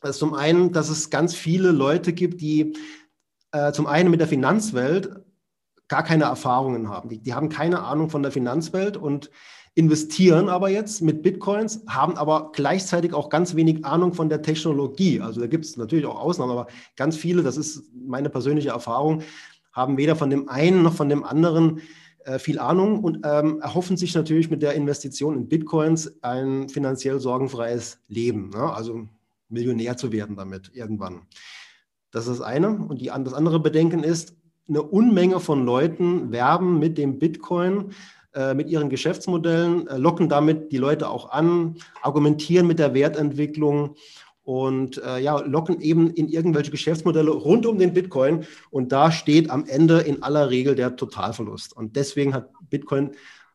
[0.00, 2.74] Also zum einen, dass es ganz viele Leute gibt, die
[3.50, 5.10] äh, zum einen mit der Finanzwelt
[5.88, 7.08] gar keine Erfahrungen haben.
[7.08, 9.32] Die, die haben keine Ahnung von der Finanzwelt und
[9.74, 15.20] investieren aber jetzt mit Bitcoins, haben aber gleichzeitig auch ganz wenig Ahnung von der Technologie.
[15.20, 19.22] Also da gibt es natürlich auch Ausnahmen, aber ganz viele, das ist meine persönliche Erfahrung,
[19.72, 21.80] haben weder von dem einen noch von dem anderen
[22.26, 27.20] äh, viel Ahnung und ähm, erhoffen sich natürlich mit der Investition in Bitcoins ein finanziell
[27.20, 28.72] sorgenfreies Leben, ne?
[28.74, 29.08] also
[29.48, 31.22] Millionär zu werden damit irgendwann.
[32.10, 32.70] Das ist das eine.
[32.70, 34.34] Und die, das andere Bedenken ist,
[34.68, 37.92] eine Unmenge von Leuten werben mit dem Bitcoin,
[38.34, 43.94] äh, mit ihren Geschäftsmodellen, äh, locken damit die Leute auch an, argumentieren mit der Wertentwicklung
[44.46, 48.46] und äh, ja, locken eben in irgendwelche Geschäftsmodelle rund um den Bitcoin.
[48.70, 51.76] Und da steht am Ende in aller Regel der Totalverlust.
[51.76, 53.10] Und deswegen hat Bitcoin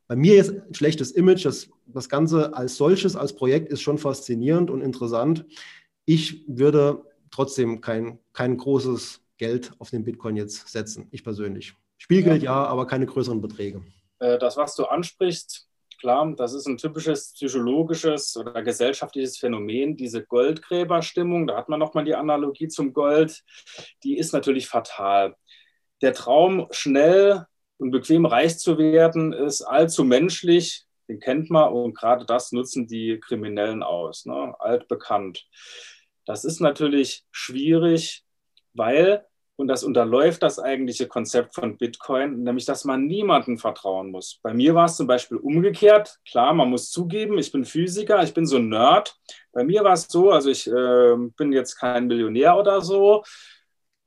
[0.07, 1.45] bei mir jetzt ein schlechtes Image.
[1.45, 5.45] Das, das Ganze als solches, als Projekt ist schon faszinierend und interessant.
[6.03, 11.73] Ich würde trotzdem kein, kein großes Geld auf den Bitcoin jetzt setzen, ich persönlich.
[11.99, 13.81] Spielgeld ja, ja aber keine größeren Beträge.
[14.19, 15.69] Äh, das, was du ansprichst,
[16.01, 21.47] klar, das ist ein typisches psychologisches oder gesellschaftliches Phänomen, diese Goldgräberstimmung.
[21.47, 23.43] Da hat man nochmal die Analogie zum Gold.
[24.03, 25.35] Die ist natürlich fatal.
[26.01, 27.45] Der Traum, schnell
[27.77, 30.85] und bequem reich zu werden, ist allzu menschlich.
[31.07, 34.25] Den kennt man und gerade das nutzen die Kriminellen aus.
[34.25, 34.55] Ne?
[34.59, 35.45] Altbekannt.
[36.25, 38.23] Das ist natürlich schwierig,
[38.73, 39.25] weil
[39.61, 44.39] Und das unterläuft das eigentliche Konzept von Bitcoin, nämlich dass man niemandem vertrauen muss.
[44.41, 46.17] Bei mir war es zum Beispiel umgekehrt.
[46.27, 49.15] Klar, man muss zugeben, ich bin Physiker, ich bin so ein Nerd.
[49.51, 53.23] Bei mir war es so, also ich äh, bin jetzt kein Millionär oder so,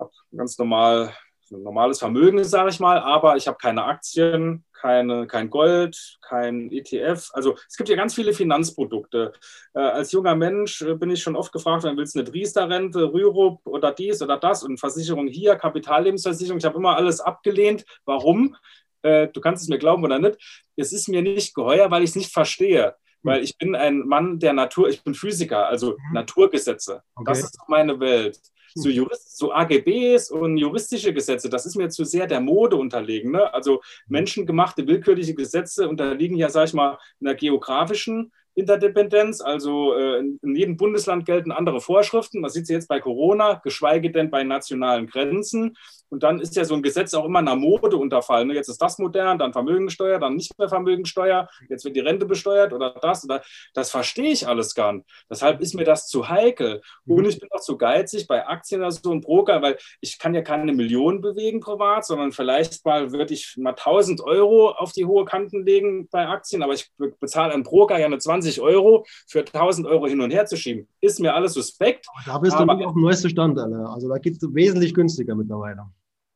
[0.01, 1.15] habe ganz normal
[1.55, 6.71] ein normales Vermögen, sage ich mal, aber ich habe keine Aktien, keine, kein Gold, kein
[6.71, 7.31] ETF.
[7.33, 9.33] Also es gibt ja ganz viele Finanzprodukte.
[9.75, 13.13] Äh, als junger Mensch äh, bin ich schon oft gefragt, wann willst du eine Driester-Rente,
[13.13, 16.59] Rürup oder dies oder das und Versicherung hier, Kapitallebensversicherung.
[16.59, 17.85] Ich habe immer alles abgelehnt.
[18.05, 18.57] Warum?
[19.03, 20.67] Äh, du kannst es mir glauben oder nicht.
[20.77, 22.95] Es ist mir nicht geheuer, weil ich es nicht verstehe
[23.27, 26.13] weil ich bin ein Mann der Natur, ich bin Physiker, also mhm.
[26.13, 27.03] Naturgesetze.
[27.15, 27.25] Okay.
[27.27, 28.39] Das ist meine Welt
[28.75, 33.33] so, Jurist, so AGBs und juristische Gesetze, das ist mir zu sehr der Mode unterlegen.
[33.33, 33.53] Ne?
[33.55, 39.41] Also menschengemachte willkürliche Gesetze unterliegen ja, sag ich mal, einer geografischen Interdependenz.
[39.41, 42.41] Also äh, in jedem Bundesland gelten andere Vorschriften.
[42.41, 45.77] Man sieht es jetzt bei Corona, geschweige denn bei nationalen Grenzen.
[46.15, 48.47] Und dann ist ja so ein Gesetz auch immer einer Mode unterfallen.
[48.47, 48.55] Ne?
[48.55, 52.73] Jetzt ist das modern, dann Vermögensteuer, dann nicht mehr Vermögensteuer, jetzt wird die Rente besteuert
[52.73, 53.25] oder das.
[53.25, 53.43] Oder
[53.73, 55.07] das verstehe ich alles gar nicht.
[55.29, 56.83] Deshalb ist mir das zu heikel.
[57.05, 57.17] Mhm.
[57.17, 60.35] Und ich bin auch zu geizig bei Aktien oder so ein Broker, weil ich kann
[60.35, 65.07] ja keine Millionen bewegen privat, sondern vielleicht mal würde ich mal 1000 Euro auf die
[65.07, 69.41] hohe Kanten legen bei Aktien, aber ich bezahle einem Broker ja eine 20 Euro für
[69.41, 70.89] 1000 Euro hin und her zu schieben.
[71.01, 72.07] Ist mir alles suspekt.
[72.27, 73.91] Da bist du nicht auf dem neuesten Stand, Alter.
[73.91, 75.87] Also da geht es wesentlich günstiger mittlerweile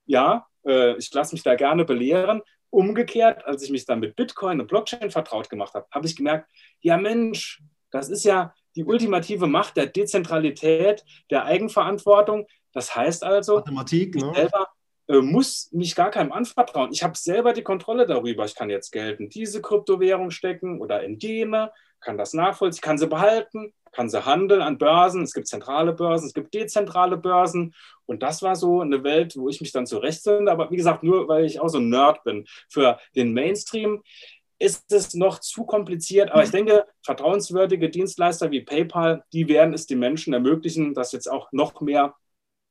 [0.08, 2.42] ja, äh, ich lasse mich da gerne belehren.
[2.70, 6.50] Umgekehrt, als ich mich dann mit Bitcoin und Blockchain vertraut gemacht habe, habe ich gemerkt,
[6.80, 12.46] ja Mensch, das ist ja die ultimative Macht der Dezentralität, der Eigenverantwortung.
[12.72, 14.32] Das heißt also, Mathematik, ich ne?
[14.34, 14.68] selber
[15.08, 16.90] äh, muss mich gar keinem anvertrauen.
[16.92, 18.44] Ich habe selber die Kontrolle darüber.
[18.44, 21.70] Ich kann jetzt Geld in diese Kryptowährung stecken oder in jene,
[22.00, 25.22] kann das nachvollziehen, kann sie behalten, kann sie handeln an Börsen.
[25.22, 27.74] Es gibt zentrale Börsen, es gibt dezentrale Börsen.
[28.06, 30.50] Und das war so eine Welt, wo ich mich dann zurechtfinde.
[30.50, 32.46] Aber wie gesagt, nur weil ich auch so ein Nerd bin.
[32.68, 34.02] Für den Mainstream
[34.58, 36.30] ist es noch zu kompliziert.
[36.30, 41.30] Aber ich denke, vertrauenswürdige Dienstleister wie PayPal, die werden es den Menschen ermöglichen, dass jetzt
[41.30, 42.14] auch noch mehr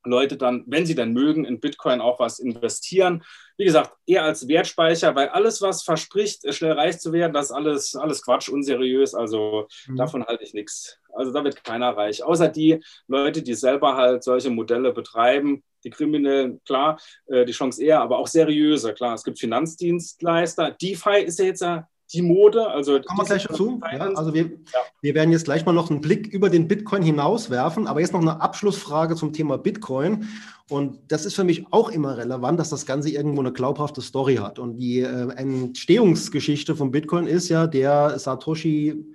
[0.08, 3.24] Leute dann, wenn sie dann mögen, in Bitcoin auch was investieren.
[3.58, 7.52] Wie gesagt, eher als Wertspeicher, weil alles, was verspricht, schnell reich zu werden, das ist
[7.52, 9.14] alles, alles Quatsch, unseriös.
[9.14, 9.96] Also mhm.
[9.96, 11.00] davon halte ich nichts.
[11.14, 12.24] Also da wird keiner reich.
[12.24, 15.64] Außer die Leute, die selber halt solche Modelle betreiben.
[15.84, 19.14] Die Kriminellen, klar, äh, die Chance eher, aber auch seriöse, klar.
[19.14, 20.72] Es gibt Finanzdienstleister.
[20.72, 22.68] DeFi ist ja jetzt ja die Mode.
[22.68, 23.80] Also Kommen wir gleich dazu.
[23.92, 24.80] Ja, also wir, ja.
[25.02, 28.22] wir werden jetzt gleich mal noch einen Blick über den Bitcoin hinauswerfen, aber jetzt noch
[28.22, 30.28] eine Abschlussfrage zum Thema Bitcoin.
[30.70, 34.36] Und das ist für mich auch immer relevant, dass das Ganze irgendwo eine glaubhafte Story
[34.36, 34.60] hat.
[34.60, 39.06] Und die äh, Entstehungsgeschichte von Bitcoin ist ja der Satoshi,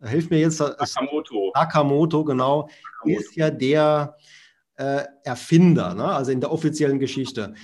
[0.00, 1.52] hilf mir jetzt, Nakamoto.
[1.54, 2.68] Nakamoto, genau,
[3.02, 3.20] Nakamoto.
[3.20, 4.16] ist ja der
[4.76, 6.04] äh, Erfinder, ne?
[6.04, 7.54] also in der offiziellen Geschichte.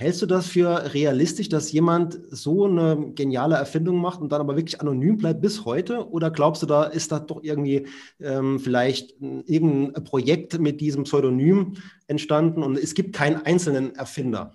[0.00, 4.56] Hältst du das für realistisch, dass jemand so eine geniale Erfindung macht und dann aber
[4.56, 6.08] wirklich anonym bleibt bis heute?
[6.08, 7.86] Oder glaubst du, da ist da doch irgendwie
[8.18, 11.76] ähm, vielleicht irgendein Projekt mit diesem Pseudonym
[12.06, 14.54] entstanden und es gibt keinen einzelnen Erfinder?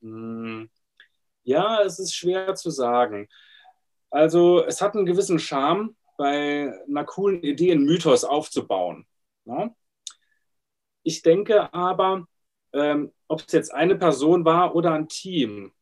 [0.00, 0.70] Hm.
[1.42, 3.26] Ja, es ist schwer zu sagen.
[4.10, 9.08] Also es hat einen gewissen Charme, bei einer coolen Idee einen Mythos aufzubauen.
[9.44, 9.74] Ja?
[11.02, 12.28] Ich denke aber,
[12.72, 15.72] ähm, ob es jetzt eine Person war oder ein Team.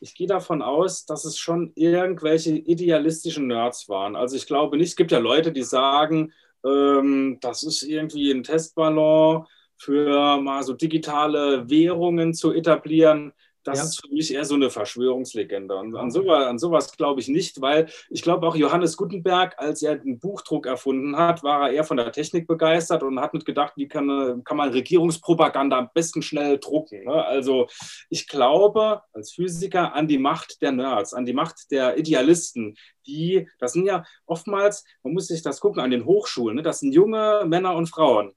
[0.00, 4.14] Ich gehe davon aus, dass es schon irgendwelche idealistischen Nerds waren.
[4.14, 6.32] Also ich glaube nicht, es gibt ja Leute, die sagen,
[6.64, 9.46] ähm, das ist irgendwie ein Testballon
[9.78, 13.32] für mal so digitale Währungen zu etablieren.
[13.66, 13.84] Das ja.
[13.84, 15.76] ist für mich eher so eine Verschwörungslegende.
[15.76, 19.82] Und an sowas, an sowas glaube ich nicht, weil ich glaube auch Johannes Gutenberg, als
[19.82, 23.44] er den Buchdruck erfunden hat, war er eher von der Technik begeistert und hat nicht
[23.44, 27.04] gedacht, wie kann, kann man Regierungspropaganda am besten schnell drucken.
[27.04, 27.24] Ne?
[27.24, 27.66] Also
[28.08, 33.48] ich glaube als Physiker an die Macht der Nerds, an die Macht der Idealisten, die,
[33.58, 36.62] das sind ja oftmals, man muss sich das gucken an den Hochschulen, ne?
[36.62, 38.32] das sind junge Männer und Frauen.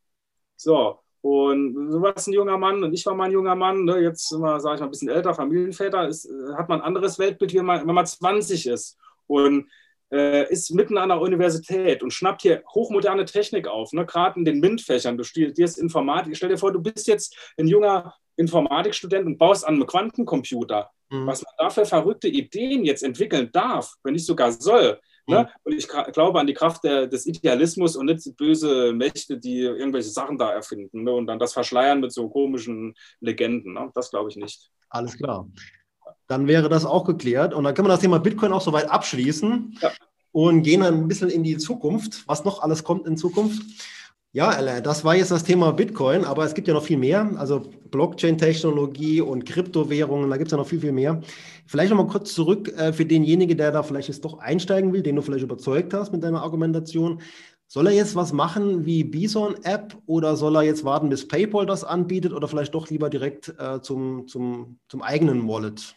[0.56, 3.84] So, und du warst ein junger Mann und ich war mal ein junger Mann.
[3.84, 4.00] Ne?
[4.00, 6.08] Jetzt sind wir, sage ich mal, ein bisschen älter, Familienväter.
[6.08, 8.98] Ist, äh, hat man ein anderes Weltbild, wenn man, wenn man 20 ist
[9.28, 9.70] und
[10.12, 14.06] äh, ist mitten an der Universität und schnappt hier hochmoderne Technik auf, ne?
[14.06, 15.18] gerade in den MINT-Fächern.
[15.18, 16.38] Du studierst Informatik.
[16.38, 20.90] Stell dir vor, du bist jetzt ein junger Informatikstudent und baust an einem Quantencomputer.
[21.10, 21.28] Mhm.
[21.28, 25.00] Was man da für verrückte Ideen jetzt entwickeln darf, wenn nicht sogar soll,
[25.30, 25.50] Ne?
[25.64, 30.10] Und ich glaube an die Kraft der, des Idealismus und nicht böse Mächte, die irgendwelche
[30.10, 31.12] Sachen da erfinden ne?
[31.12, 33.74] und dann das verschleiern mit so komischen Legenden.
[33.74, 33.92] Ne?
[33.94, 34.72] Das glaube ich nicht.
[34.90, 35.48] Alles klar.
[36.28, 37.54] Dann wäre das auch geklärt.
[37.54, 39.92] Und dann können wir das Thema Bitcoin auch soweit abschließen ja.
[40.32, 43.62] und gehen dann ein bisschen in die Zukunft, was noch alles kommt in Zukunft.
[44.32, 47.32] Ja, das war jetzt das Thema Bitcoin, aber es gibt ja noch viel mehr.
[47.38, 51.22] Also Blockchain-Technologie und Kryptowährungen, da gibt es ja noch viel, viel mehr.
[51.66, 55.16] Vielleicht nochmal kurz zurück äh, für denjenigen, der da vielleicht jetzt doch einsteigen will, den
[55.16, 57.22] du vielleicht überzeugt hast mit deiner Argumentation.
[57.66, 61.84] Soll er jetzt was machen wie Bison-App oder soll er jetzt warten, bis PayPal das
[61.84, 65.96] anbietet oder vielleicht doch lieber direkt äh, zum, zum, zum eigenen Wallet?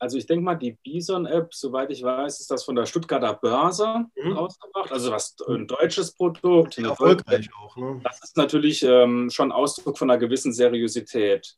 [0.00, 4.06] Also ich denke mal, die Bison-App, soweit ich weiß, ist das von der Stuttgarter Börse
[4.16, 4.32] mhm.
[4.32, 4.90] rausgebracht.
[4.90, 6.78] Also was ein deutsches Produkt.
[6.78, 7.76] erfolgreich auch.
[7.76, 8.00] Ne?
[8.02, 11.54] Das ist natürlich ähm, schon Ausdruck von einer gewissen Seriosität.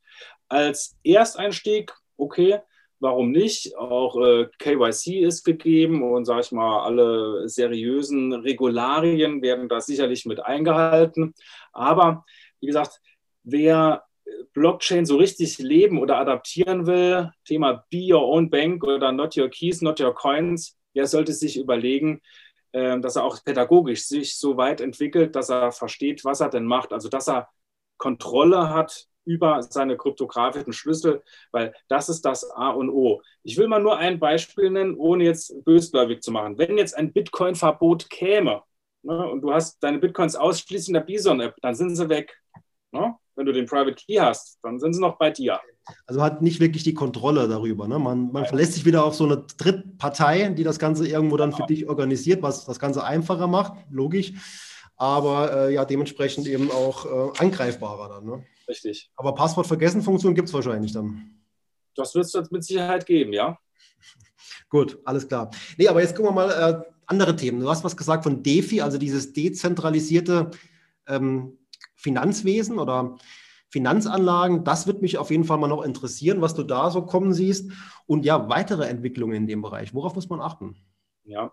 [0.48, 2.58] Als Ersteinstieg, okay,
[2.98, 3.76] warum nicht?
[3.76, 10.26] Auch äh, KYC ist gegeben und sage ich mal, alle seriösen Regularien werden da sicherlich
[10.26, 11.32] mit eingehalten.
[11.72, 12.24] Aber
[12.60, 13.00] wie gesagt,
[13.44, 14.02] wer
[14.52, 19.48] Blockchain so richtig leben oder adaptieren will, Thema Be Your Own Bank oder Not Your
[19.48, 22.20] Keys, Not Your Coins, der sollte sich überlegen,
[22.72, 26.64] ähm, dass er auch pädagogisch sich so weit entwickelt, dass er versteht, was er denn
[26.64, 26.92] macht.
[26.92, 27.48] Also dass er
[27.98, 33.22] Kontrolle hat über seine kryptografischen Schlüssel, weil das ist das A und O.
[33.42, 36.58] Ich will mal nur ein Beispiel nennen, ohne jetzt bösgläubig zu machen.
[36.58, 38.62] Wenn jetzt ein Bitcoin-Verbot käme
[39.02, 42.36] ne, und du hast deine Bitcoins ausschließlich in der Bison-App, dann sind sie weg.
[42.90, 43.16] Ne?
[43.36, 45.60] Wenn du den Private Key hast, dann sind sie noch bei dir.
[46.06, 47.88] Also hat nicht wirklich die Kontrolle darüber.
[47.88, 47.98] Ne?
[47.98, 51.66] Man, man verlässt sich wieder auf so eine Drittpartei, die das Ganze irgendwo dann für
[51.66, 54.32] dich organisiert, was das Ganze einfacher macht, logisch.
[54.96, 58.24] Aber äh, ja, dementsprechend eben auch äh, angreifbarer dann.
[58.24, 58.44] Ne?
[58.68, 59.10] Richtig.
[59.16, 61.40] Aber Passwort vergessen Funktion gibt es wahrscheinlich dann.
[61.96, 63.58] Das wird es mit Sicherheit geben, ja.
[64.68, 65.50] Gut, alles klar.
[65.76, 67.60] Nee, aber jetzt gucken wir mal äh, andere Themen.
[67.60, 70.50] Du hast was gesagt von DeFi, also dieses dezentralisierte
[71.08, 71.58] ähm,
[72.02, 73.16] Finanzwesen oder
[73.70, 74.64] Finanzanlagen.
[74.64, 77.70] Das wird mich auf jeden Fall mal noch interessieren, was du da so kommen siehst.
[78.06, 79.94] Und ja, weitere Entwicklungen in dem Bereich.
[79.94, 80.76] Worauf muss man achten?
[81.24, 81.52] Ja,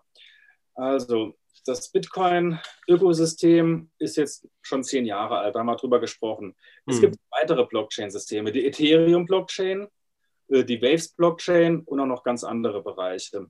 [0.74, 1.34] also
[1.66, 6.54] das Bitcoin-Ökosystem ist jetzt schon zehn Jahre alt, da haben wir drüber gesprochen.
[6.86, 7.02] Es hm.
[7.02, 9.88] gibt weitere Blockchain-Systeme, die Ethereum-Blockchain,
[10.48, 13.46] äh, die Waves-Blockchain und auch noch ganz andere Bereiche.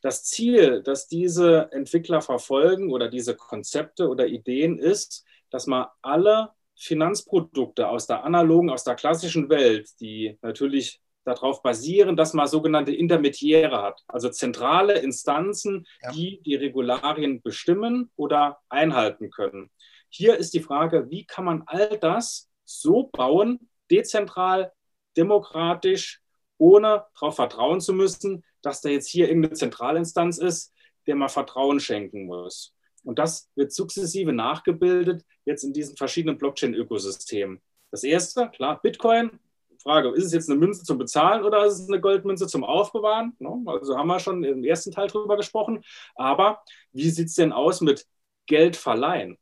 [0.00, 5.24] Das Ziel, das diese Entwickler verfolgen oder diese Konzepte oder Ideen ist,
[5.54, 12.16] dass man alle Finanzprodukte aus der analogen, aus der klassischen Welt, die natürlich darauf basieren,
[12.16, 16.10] dass man sogenannte Intermediäre hat, also zentrale Instanzen, ja.
[16.10, 19.70] die die Regularien bestimmen oder einhalten können.
[20.08, 24.72] Hier ist die Frage, wie kann man all das so bauen, dezentral,
[25.16, 26.20] demokratisch,
[26.58, 30.74] ohne darauf vertrauen zu müssen, dass da jetzt hier irgendeine Zentralinstanz ist,
[31.06, 32.74] der man Vertrauen schenken muss.
[33.04, 37.60] Und das wird sukzessive nachgebildet jetzt in diesen verschiedenen Blockchain-Ökosystemen.
[37.90, 39.38] Das erste, klar, Bitcoin.
[39.82, 43.36] Frage, ist es jetzt eine Münze zum Bezahlen oder ist es eine Goldmünze zum Aufbewahren?
[43.66, 45.84] Also haben wir schon im ersten Teil drüber gesprochen.
[46.14, 48.06] Aber wie sieht es denn aus mit
[48.46, 49.36] Geld verleihen?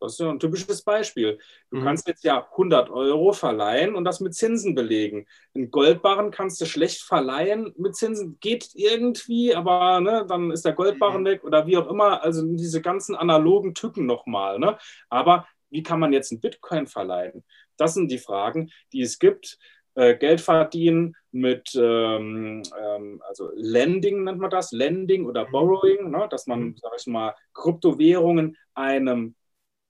[0.00, 1.38] Das ist ja ein typisches Beispiel.
[1.70, 1.84] Du mhm.
[1.84, 5.26] kannst jetzt ja 100 Euro verleihen und das mit Zinsen belegen.
[5.54, 8.38] Einen Goldbarren kannst du schlecht verleihen mit Zinsen.
[8.40, 11.26] Geht irgendwie, aber ne, dann ist der Goldbarren mhm.
[11.26, 12.22] weg oder wie auch immer.
[12.22, 14.58] Also diese ganzen analogen Tücken nochmal.
[14.58, 14.78] Ne?
[15.08, 17.44] Aber wie kann man jetzt einen Bitcoin verleihen?
[17.76, 19.58] Das sind die Fragen, die es gibt.
[19.96, 25.52] Äh, Geld verdienen mit, ähm, ähm, also Lending nennt man das, Lending oder mhm.
[25.52, 26.26] Borrowing, ne?
[26.30, 26.76] dass man, mhm.
[26.76, 29.34] sag ich mal, Kryptowährungen einem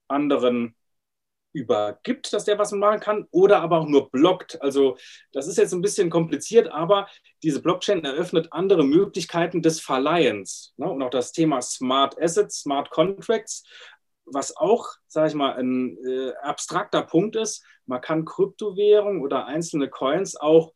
[0.09, 0.75] anderen
[1.57, 4.61] übergibt, dass der was machen kann, oder aber auch nur blockt.
[4.61, 4.97] Also
[5.33, 7.09] das ist jetzt ein bisschen kompliziert, aber
[7.43, 10.75] diese Blockchain eröffnet andere Möglichkeiten des Verleihens.
[10.77, 10.89] Ne?
[10.89, 13.65] Und auch das Thema Smart Assets, Smart Contracts,
[14.27, 17.65] was auch, sage ich mal, ein äh, abstrakter Punkt ist.
[17.87, 20.75] Man kann Kryptowährungen oder einzelne Coins auch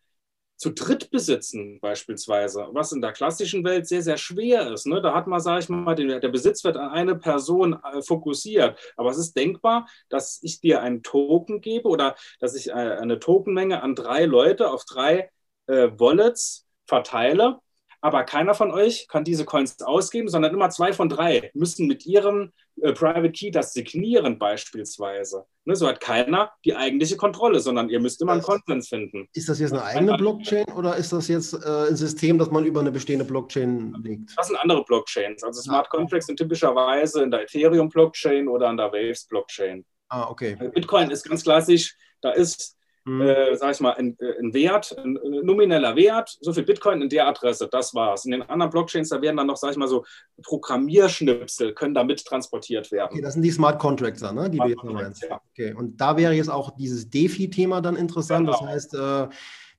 [0.61, 4.86] zu dritt besitzen, beispielsweise, was in der klassischen Welt sehr, sehr schwer ist.
[4.86, 5.00] Ne?
[5.00, 8.78] Da hat man, sage ich mal, den, der Besitz wird an eine Person äh, fokussiert.
[8.98, 13.18] Aber es ist denkbar, dass ich dir einen Token gebe oder dass ich äh, eine
[13.18, 15.30] Tokenmenge an drei Leute auf drei
[15.66, 17.61] äh, Wallets verteile
[18.01, 22.07] aber keiner von euch kann diese Coins ausgeben, sondern immer zwei von drei müssen mit
[22.07, 25.44] ihrem äh, Private Key das signieren beispielsweise.
[25.64, 29.28] Ne, so hat keiner die eigentliche Kontrolle, sondern ihr müsst immer einen Konsens finden.
[29.34, 32.64] Ist das jetzt eine eigene Blockchain oder ist das jetzt äh, ein System, das man
[32.64, 34.32] über eine bestehende Blockchain legt?
[34.36, 35.44] Das sind andere Blockchains.
[35.44, 35.96] Also Smart ah.
[35.96, 39.84] Contracts sind typischerweise in der Ethereum-Blockchain oder an der Waves-Blockchain.
[40.09, 40.57] Ah, okay.
[40.74, 43.22] Bitcoin ist ganz klassisch, da ist mhm.
[43.22, 47.03] äh, sag ich mal, ein, äh, ein Wert, ein, ein, nomineller Wert, so viel Bitcoin
[47.03, 48.24] in der Adresse, das war's.
[48.24, 50.05] In den anderen Blockchains, da werden dann noch, sag ich mal, so
[50.42, 53.12] Programmierschnipsel, können damit transportiert werden.
[53.12, 54.51] Okay, das sind die Smart Contracts, ne?
[54.51, 55.40] die Smart du jetzt ja.
[55.53, 58.46] Okay, und da wäre jetzt auch dieses DeFi-Thema dann interessant.
[58.46, 58.59] Genau.
[58.59, 59.28] Das heißt, äh,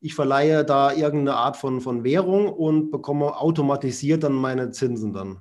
[0.02, 5.40] ich verleihe da irgendeine Art von, von Währung und bekomme automatisiert dann meine Zinsen dann.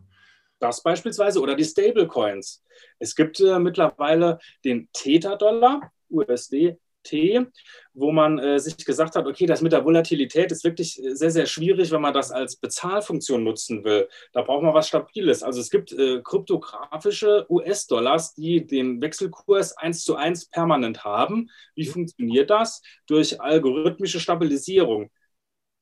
[0.59, 2.62] Das beispielsweise oder die Stablecoins.
[2.99, 7.46] Es gibt äh, mittlerweile den Theta-Dollar, USD, T,
[7.94, 11.30] wo man äh, sich gesagt hat, okay, das mit der Volatilität ist wirklich äh, sehr,
[11.30, 14.09] sehr schwierig, wenn man das als Bezahlfunktion nutzen will.
[14.32, 15.42] Da braucht man was Stabiles.
[15.42, 21.51] Also es gibt äh, kryptografische US-Dollars, die den Wechselkurs eins zu eins permanent haben.
[21.74, 22.82] Wie funktioniert das?
[23.07, 25.11] Durch algorithmische Stabilisierung.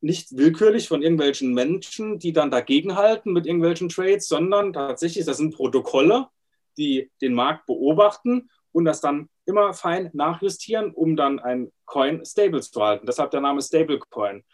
[0.01, 5.55] Nicht willkürlich von irgendwelchen Menschen, die dann dagegenhalten mit irgendwelchen Trades, sondern tatsächlich, das sind
[5.55, 6.29] Protokolle,
[6.77, 12.61] die den Markt beobachten und das dann immer fein nachjustieren, um dann ein Coin stable
[12.61, 13.07] zu halten.
[13.07, 14.45] Deshalb der Name Stablecoin.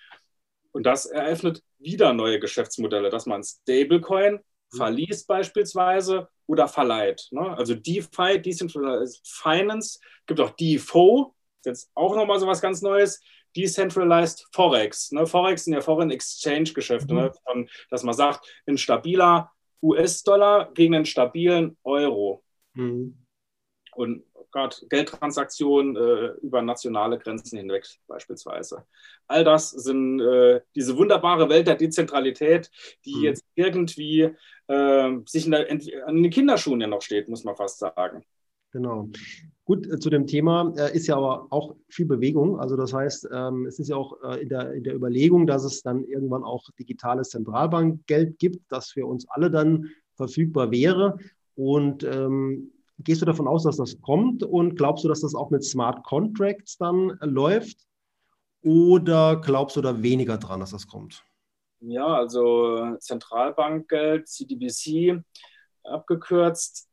[0.73, 4.77] Und das eröffnet wieder neue Geschäftsmodelle, dass man Stablecoin mhm.
[4.77, 7.27] verliest beispielsweise oder verleiht.
[7.33, 7.57] Ne?
[7.57, 11.35] Also DeFi, Decentralized Finance, gibt auch DeFo,
[11.65, 13.21] jetzt auch nochmal so was ganz Neues.
[13.57, 15.11] Decentralized Forex.
[15.11, 15.27] Ne?
[15.27, 17.33] Forex sind ja Foreign Exchange Geschäfte, ne?
[17.53, 17.63] mhm.
[17.63, 17.69] ne?
[17.91, 19.51] dass man sagt, ein stabiler
[19.83, 22.45] US-Dollar gegen einen stabilen Euro.
[22.75, 23.25] Mhm
[23.95, 24.25] und
[24.55, 28.85] gerade Geldtransaktionen äh, über nationale Grenzen hinweg beispielsweise.
[29.27, 32.71] All das sind äh, diese wunderbare Welt der Dezentralität,
[33.05, 33.25] die mhm.
[33.25, 34.31] jetzt irgendwie
[34.69, 38.25] äh, sich in, der, in den Kinderschuhen ja noch steht, muss man fast sagen.
[38.71, 39.09] Genau.
[39.65, 42.61] Gut, äh, zu dem Thema äh, ist ja aber auch viel Bewegung.
[42.61, 45.65] Also das heißt, ähm, es ist ja auch äh, in, der, in der Überlegung, dass
[45.65, 51.19] es dann irgendwann auch digitales Zentralbankgeld gibt, das für uns alle dann verfügbar wäre.
[51.55, 55.51] Und ähm, Gehst du davon aus, dass das kommt und glaubst du, dass das auch
[55.51, 57.87] mit Smart Contracts dann läuft?
[58.63, 61.25] Oder glaubst du da weniger dran, dass das kommt?
[61.81, 65.23] Ja, also Zentralbankgeld, CDBC
[65.83, 66.89] abgekürzt,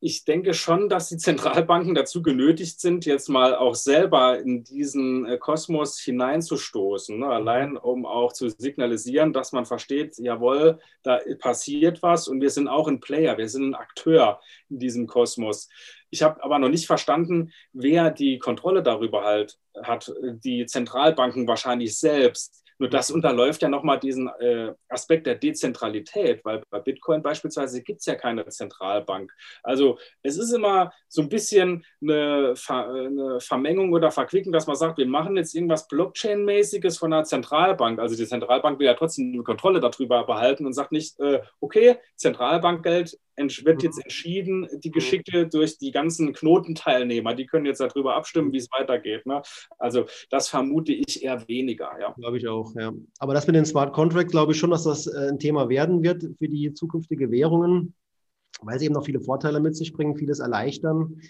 [0.00, 5.26] ich denke schon, dass die Zentralbanken dazu genötigt sind, jetzt mal auch selber in diesen
[5.26, 7.18] äh, Kosmos hineinzustoßen.
[7.18, 7.26] Ne?
[7.26, 12.68] Allein um auch zu signalisieren, dass man versteht, jawohl, da passiert was und wir sind
[12.68, 15.68] auch ein Player, wir sind ein Akteur in diesem Kosmos.
[16.10, 20.12] Ich habe aber noch nicht verstanden, wer die Kontrolle darüber halt hat.
[20.22, 22.64] Die Zentralbanken wahrscheinlich selbst.
[22.78, 28.00] Nur das unterläuft ja nochmal diesen äh, Aspekt der Dezentralität, weil bei Bitcoin beispielsweise gibt
[28.00, 29.32] es ja keine Zentralbank.
[29.62, 34.76] Also es ist immer so ein bisschen eine, Ver eine Vermengung oder Verquickung, dass man
[34.76, 37.98] sagt, wir machen jetzt irgendwas Blockchain-mäßiges von einer Zentralbank.
[37.98, 41.96] Also die Zentralbank will ja trotzdem die Kontrolle darüber behalten und sagt nicht, äh, okay,
[42.16, 48.52] Zentralbankgeld wird jetzt entschieden, die Geschichte durch die ganzen Knotenteilnehmer, die können jetzt darüber abstimmen,
[48.52, 49.26] wie es weitergeht.
[49.26, 49.42] Ne?
[49.78, 51.90] Also das vermute ich eher weniger.
[52.00, 52.12] Ja.
[52.18, 52.92] Glaube ich auch, ja.
[53.18, 56.02] Aber das mit den Smart Contracts, glaube ich schon, dass das äh, ein Thema werden
[56.02, 57.94] wird für die zukünftige Währungen,
[58.62, 61.20] weil sie eben noch viele Vorteile mit sich bringen, vieles erleichtern,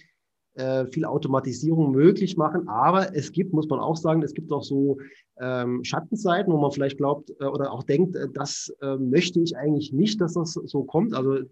[0.54, 2.68] äh, viel Automatisierung möglich machen.
[2.68, 4.98] Aber es gibt, muss man auch sagen, es gibt auch so
[5.40, 10.20] ähm, Schattenseiten, wo man vielleicht glaubt äh, oder auch denkt, das möchte ich eigentlich nicht,
[10.20, 11.14] dass das so kommt.
[11.14, 11.44] Also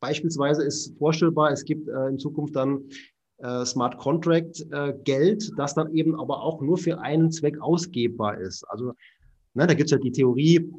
[0.00, 2.84] beispielsweise ist vorstellbar, es gibt äh, in Zukunft dann
[3.64, 8.64] Smart Contract äh, Geld, das dann eben aber auch nur für einen Zweck ausgebbar ist.
[8.64, 8.92] Also
[9.54, 10.70] ne, da gibt es ja die Theorie.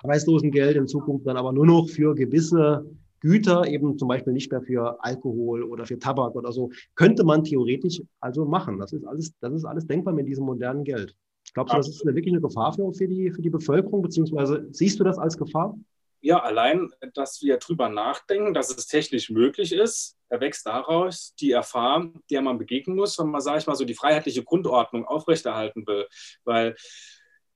[0.00, 2.84] Preislosengeld in Zukunft dann aber nur noch für gewisse
[3.20, 7.44] Güter, eben zum Beispiel nicht mehr für Alkohol oder für Tabak oder so, könnte man
[7.44, 8.78] theoretisch also machen.
[8.78, 11.16] Das ist alles, das ist alles denkbar mit diesem modernen Geld.
[11.54, 14.66] Glaubst du, das ist eine, wirklich eine Gefahr für, für, die, für die Bevölkerung, beziehungsweise
[14.70, 15.76] siehst du das als Gefahr?
[16.20, 22.20] Ja, allein, dass wir drüber nachdenken, dass es technisch möglich ist, erwächst daraus die Erfahrung,
[22.30, 26.06] der man begegnen muss, wenn man, sage ich mal, so die freiheitliche Grundordnung aufrechterhalten will.
[26.44, 26.76] Weil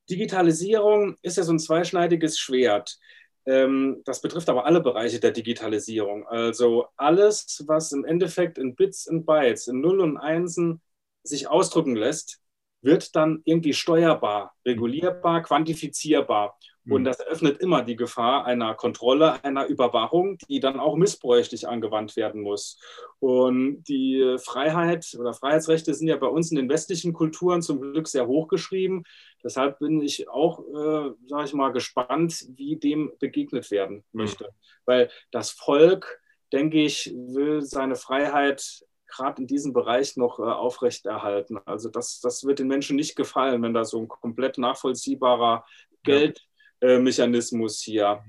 [0.09, 2.99] Digitalisierung ist ja so ein zweischneidiges Schwert.
[3.47, 6.27] Ähm, das betrifft aber alle Bereiche der Digitalisierung.
[6.27, 10.81] Also alles, was im Endeffekt in Bits und Bytes, in Null und Einsen
[11.23, 12.41] sich ausdrücken lässt,
[12.83, 16.59] wird dann irgendwie steuerbar, regulierbar, quantifizierbar.
[16.89, 17.05] Und mhm.
[17.05, 22.41] das eröffnet immer die Gefahr einer Kontrolle, einer Überwachung, die dann auch missbräuchlich angewandt werden
[22.41, 22.78] muss.
[23.18, 28.09] Und die Freiheit oder Freiheitsrechte sind ja bei uns in den westlichen Kulturen zum Glück
[28.09, 29.05] sehr hochgeschrieben.
[29.45, 34.22] Deshalb bin ich auch, äh, sage ich mal, gespannt, wie dem begegnet werden mhm.
[34.22, 34.45] möchte.
[34.45, 34.81] Mhm.
[34.87, 36.20] Weil das Volk,
[36.51, 41.59] denke ich, will seine Freiheit gerade in diesem Bereich noch äh, aufrechterhalten.
[41.66, 45.64] Also das, das wird den Menschen nicht gefallen, wenn da so ein komplett nachvollziehbarer
[46.03, 46.47] Geld
[46.81, 48.20] Mechanismus hier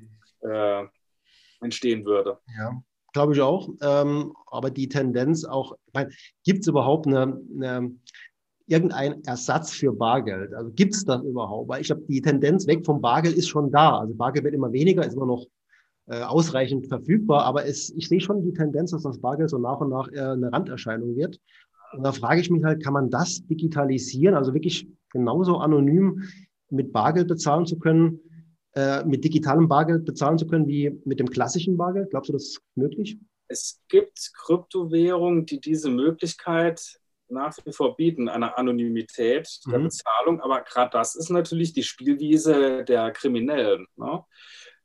[0.41, 0.84] äh,
[1.62, 2.38] entstehen würde.
[2.58, 2.82] Ja,
[3.14, 3.70] glaube ich auch.
[3.82, 5.76] Ähm, aber die Tendenz auch,
[6.43, 7.95] gibt es überhaupt eine, eine
[8.68, 10.54] irgendein Ersatz für Bargeld?
[10.54, 11.70] Also gibt es das überhaupt?
[11.70, 13.99] Weil ich habe die Tendenz weg vom Bargeld ist schon da.
[13.99, 15.45] Also Bargeld wird immer weniger, ist immer noch
[16.08, 19.80] äh, ausreichend verfügbar, aber es, ich sehe schon die Tendenz, dass das Bargeld so nach
[19.80, 21.39] und nach äh, eine Randerscheinung wird.
[21.93, 26.24] Und da frage ich mich halt, kann man das digitalisieren, also wirklich genauso anonym
[26.70, 28.20] mit Bargeld bezahlen zu können?
[28.74, 32.09] Äh, mit digitalem Bargeld bezahlen zu können wie mit dem klassischen Bargeld?
[32.09, 33.17] Glaubst du, das ist möglich?
[33.47, 39.84] Es gibt Kryptowährungen, die diese Möglichkeit nach wie vor bieten, eine Anonymität der mhm.
[39.84, 40.41] Bezahlung.
[40.41, 43.88] Aber gerade das ist natürlich die Spielwiese der Kriminellen.
[43.95, 44.24] Ne?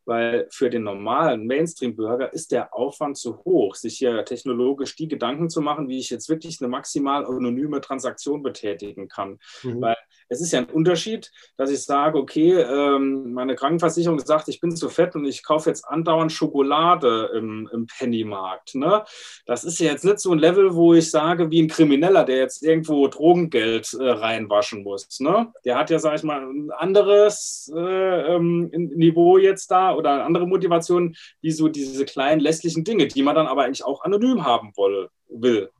[0.07, 5.51] weil für den normalen Mainstream-Bürger ist der Aufwand zu hoch, sich hier technologisch die Gedanken
[5.51, 9.39] zu machen, wie ich jetzt wirklich eine maximal anonyme Transaktion betätigen kann.
[9.65, 9.83] Mhm.
[9.83, 9.97] Weil
[10.29, 14.75] es ist ja ein Unterschied, dass ich sage, okay, ähm, meine Krankenversicherung sagt, ich bin
[14.75, 18.75] zu fett und ich kaufe jetzt andauernd Schokolade im, im Pennymarkt.
[18.75, 19.05] Ne?
[19.47, 22.39] Das ist ja jetzt nicht so ein Level, wo ich sage, wie ein Krimineller, der
[22.39, 25.21] jetzt irgendwo Drogengeld äh, reinwaschen muss.
[25.21, 25.53] Ne?
[25.65, 30.47] Der hat ja, sage ich mal, ein anderes äh, ähm, Niveau jetzt da oder andere
[30.47, 34.73] Motivationen, wie so diese kleinen lässlichen Dinge, die man dann aber eigentlich auch anonym haben
[34.77, 35.71] woll, will.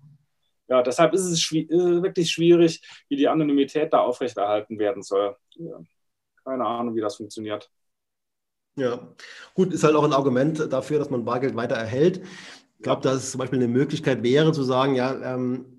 [0.69, 5.37] Ja, deshalb ist es schwi wirklich schwierig, wie die Anonymität da aufrechterhalten werden soll.
[5.55, 5.81] Ja,
[6.45, 7.71] keine Ahnung, wie das funktioniert.
[8.77, 9.15] Ja,
[9.55, 12.21] gut, ist halt auch ein Argument dafür, dass man Bargeld weiter erhält.
[12.77, 15.76] Ich glaube, dass es zum Beispiel eine Möglichkeit wäre, zu sagen, ja, ähm,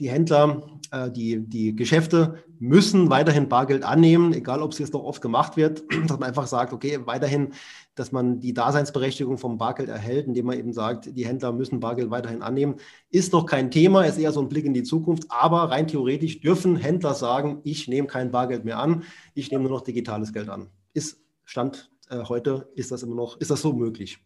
[0.00, 5.04] die Händler, äh, die, die Geschäfte müssen weiterhin Bargeld annehmen, egal ob es jetzt noch
[5.04, 7.52] oft gemacht wird, dass man einfach sagt, okay, weiterhin,
[7.94, 12.10] dass man die Daseinsberechtigung vom Bargeld erhält, indem man eben sagt, die Händler müssen Bargeld
[12.10, 12.76] weiterhin annehmen,
[13.10, 16.40] ist noch kein Thema, ist eher so ein Blick in die Zukunft, aber rein theoretisch
[16.40, 20.48] dürfen Händler sagen, ich nehme kein Bargeld mehr an, ich nehme nur noch digitales Geld
[20.48, 20.68] an.
[20.94, 24.18] Ist Stand äh, heute, ist das immer noch, ist das so möglich?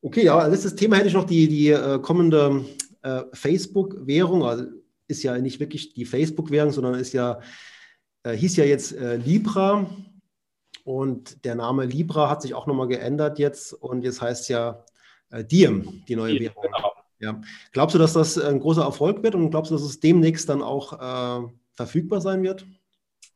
[0.00, 2.64] Okay, ja, letztes Thema hätte ich noch die, die äh, kommende
[3.02, 4.64] äh, Facebook-Währung, also
[5.08, 7.40] ist ja nicht wirklich die Facebook-Währung, sondern ist ja,
[8.22, 9.86] äh, hieß ja jetzt äh, Libra.
[10.84, 14.84] Und der Name Libra hat sich auch nochmal geändert jetzt und jetzt heißt ja
[15.30, 16.62] äh, Diem, die neue Währung.
[16.62, 16.92] Genau.
[17.20, 17.40] Ja.
[17.72, 20.62] Glaubst du, dass das ein großer Erfolg wird und glaubst du, dass es demnächst dann
[20.62, 22.66] auch äh, verfügbar sein wird?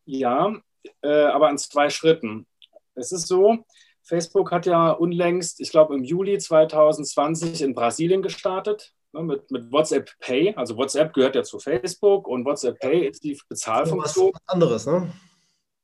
[0.05, 0.55] Ja,
[1.03, 2.47] äh, aber in zwei Schritten.
[2.95, 3.65] Es ist so,
[4.03, 8.93] Facebook hat ja unlängst, ich glaube im Juli 2020 in Brasilien gestartet
[9.23, 10.55] mit, mit WhatsApp Pay.
[10.55, 14.33] Also WhatsApp gehört ja zu Facebook und WhatsApp Pay ist die Bezahlfunktion.
[14.33, 15.13] Was anderes, ne?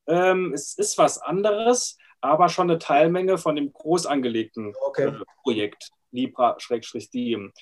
[0.07, 5.09] Ähm, es ist was anderes, aber schon eine Teilmenge von dem groß angelegten okay.
[5.09, 5.13] äh,
[5.43, 7.53] Projekt Libra-Diem.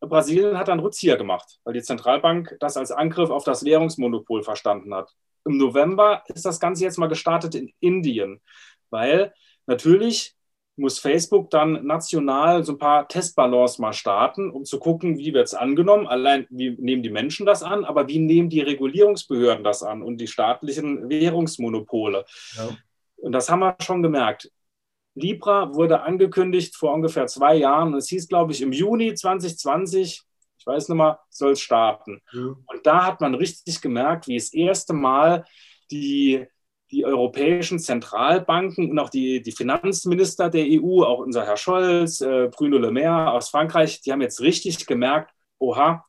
[0.00, 4.94] Brasilien hat einen Rückzieher gemacht, weil die Zentralbank das als Angriff auf das Währungsmonopol verstanden
[4.94, 5.12] hat.
[5.44, 8.40] Im November ist das Ganze jetzt mal gestartet in Indien,
[8.90, 9.32] weil
[9.66, 10.34] natürlich
[10.76, 15.46] muss Facebook dann national so ein paar Testballons mal starten, um zu gucken, wie wird
[15.46, 16.06] es angenommen.
[16.06, 20.18] Allein, wie nehmen die Menschen das an, aber wie nehmen die Regulierungsbehörden das an und
[20.18, 22.24] die staatlichen Währungsmonopole.
[22.56, 22.70] Ja.
[23.16, 24.50] Und das haben wir schon gemerkt.
[25.14, 27.94] Libra wurde angekündigt vor ungefähr zwei Jahren.
[27.94, 30.22] Es hieß, glaube ich, im Juni 2020,
[30.58, 32.22] ich weiß nicht mal, soll es starten.
[32.32, 32.40] Ja.
[32.40, 35.44] Und da hat man richtig gemerkt, wie das erste Mal
[35.90, 36.46] die
[36.92, 42.48] die europäischen Zentralbanken und auch die, die Finanzminister der EU, auch unser Herr Scholz, äh,
[42.48, 46.04] Bruno Le Maire aus Frankreich, die haben jetzt richtig gemerkt, oha,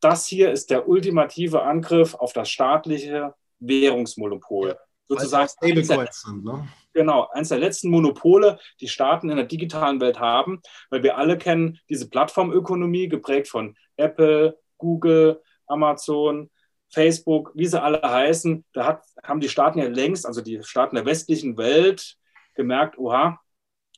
[0.00, 4.76] das hier ist der ultimative Angriff auf das staatliche Währungsmonopol.
[5.08, 6.68] Sozusagen eins der, sind, ne?
[6.92, 10.60] Genau, eines der letzten Monopole, die Staaten in der digitalen Welt haben,
[10.90, 16.50] weil wir alle kennen diese Plattformökonomie, geprägt von Apple, Google, Amazon,
[16.96, 20.96] Facebook, wie sie alle heißen, da hat, haben die Staaten ja längst, also die Staaten
[20.96, 22.16] der westlichen Welt,
[22.54, 23.38] gemerkt, oha,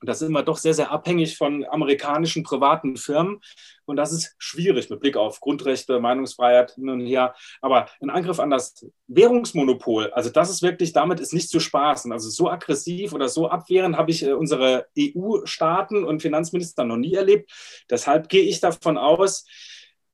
[0.02, 3.40] da sind wir doch sehr, sehr abhängig von amerikanischen privaten Firmen.
[3.84, 7.36] Und das ist schwierig mit Blick auf Grundrechte, Meinungsfreiheit hin und her.
[7.60, 12.10] Aber ein Angriff an das Währungsmonopol, also das ist wirklich, damit ist nicht zu spaßen.
[12.10, 17.14] Also so aggressiv oder so abwehrend habe ich äh, unsere EU-Staaten und Finanzminister noch nie
[17.14, 17.52] erlebt.
[17.90, 19.46] Deshalb gehe ich davon aus,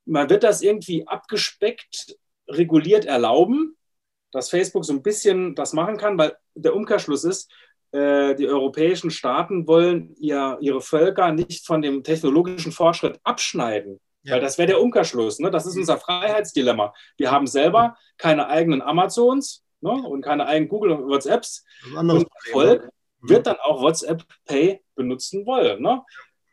[0.05, 2.16] man wird das irgendwie abgespeckt
[2.49, 3.77] reguliert erlauben,
[4.33, 7.51] dass Facebook so ein bisschen das machen kann, weil der Umkehrschluss ist,
[7.93, 14.01] äh, die europäischen Staaten wollen ihr, ihre Völker nicht von dem technologischen Fortschritt abschneiden.
[14.25, 14.35] Ja.
[14.35, 15.39] Weil das wäre der Umkehrschluss.
[15.39, 15.51] Ne?
[15.51, 16.93] Das ist unser Freiheitsdilemma.
[17.17, 19.93] Wir haben selber keine eigenen Amazons ne?
[19.93, 21.65] und keine eigenen Google und WhatsApps.
[21.95, 22.89] Und Volk
[23.21, 25.81] wird dann auch WhatsApp Pay benutzen wollen.
[25.81, 26.03] Ne?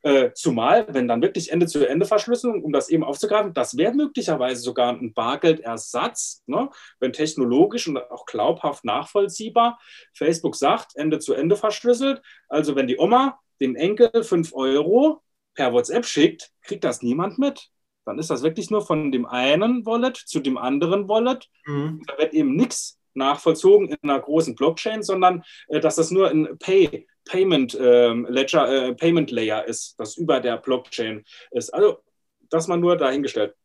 [0.04, 5.14] Äh, zumal, wenn dann wirklich Ende-zu-Ende-Verschlüsselung, um das eben aufzugreifen, das wäre möglicherweise sogar ein
[5.14, 6.70] Bargeldersatz, ne?
[7.00, 9.80] wenn technologisch und auch glaubhaft nachvollziehbar
[10.14, 12.22] Facebook sagt, Ende-zu-Ende verschlüsselt.
[12.50, 15.22] Also wenn die Oma dem Enkel 5 Euro
[15.54, 17.70] per WhatsApp schickt, kriegt das niemand mit.
[18.06, 21.48] Dann ist das wirklich nur von dem einen Wallet zu dem anderen Wallet.
[21.66, 22.02] Mhm.
[22.08, 26.58] Da wird eben nichts nachvollzogen in einer großen Blockchain, sondern äh, dass das nur ein
[26.58, 31.74] Pay Payment ähm, Ledger, äh, Payment Layer ist, das über der Blockchain ist.
[31.74, 32.00] Also
[32.50, 33.56] das mal nur dahingestellt.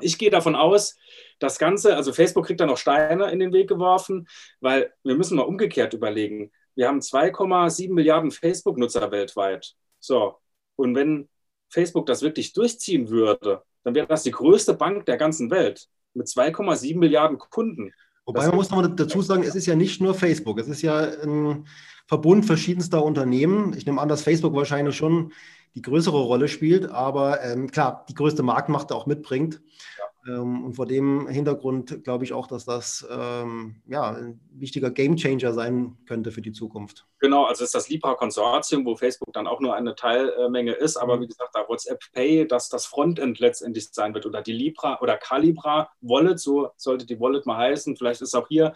[0.00, 0.96] Ich gehe davon aus,
[1.38, 4.28] das Ganze, also Facebook kriegt da noch Steine in den Weg geworfen,
[4.60, 6.50] weil wir müssen mal umgekehrt überlegen.
[6.74, 9.74] Wir haben 2,7 Milliarden Facebook-Nutzer weltweit.
[9.98, 10.36] So,
[10.76, 11.28] und wenn
[11.68, 16.26] Facebook das wirklich durchziehen würde, dann wäre das die größte Bank der ganzen Welt mit
[16.26, 17.92] 2,7 Milliarden Kunden.
[18.26, 20.82] Wobei man muss noch mal dazu sagen, es ist ja nicht nur Facebook, es ist
[20.82, 21.66] ja ein
[22.10, 23.72] Verbund verschiedenster Unternehmen.
[23.76, 25.32] Ich nehme an, dass Facebook wahrscheinlich schon
[25.76, 29.60] die größere Rolle spielt, aber ähm, klar, die größte Marktmacht auch mitbringt.
[29.96, 30.04] Ja.
[30.26, 35.52] Ähm, und vor dem Hintergrund glaube ich auch, dass das ähm, ja, ein wichtiger Gamechanger
[35.52, 37.06] sein könnte für die Zukunft.
[37.20, 41.22] Genau, also ist das Libra-Konsortium, wo Facebook dann auch nur eine Teilmenge ist, aber mhm.
[41.22, 45.16] wie gesagt, da WhatsApp Pay, dass das Frontend letztendlich sein wird oder die Libra oder
[45.16, 47.96] Calibra Wallet, so sollte die Wallet mal heißen.
[47.96, 48.74] Vielleicht ist auch hier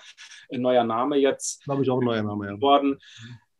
[0.53, 1.65] ein neuer Name jetzt.
[1.65, 2.61] Glaube ich auch ein neuer Name, ja.
[2.61, 3.01] Worden.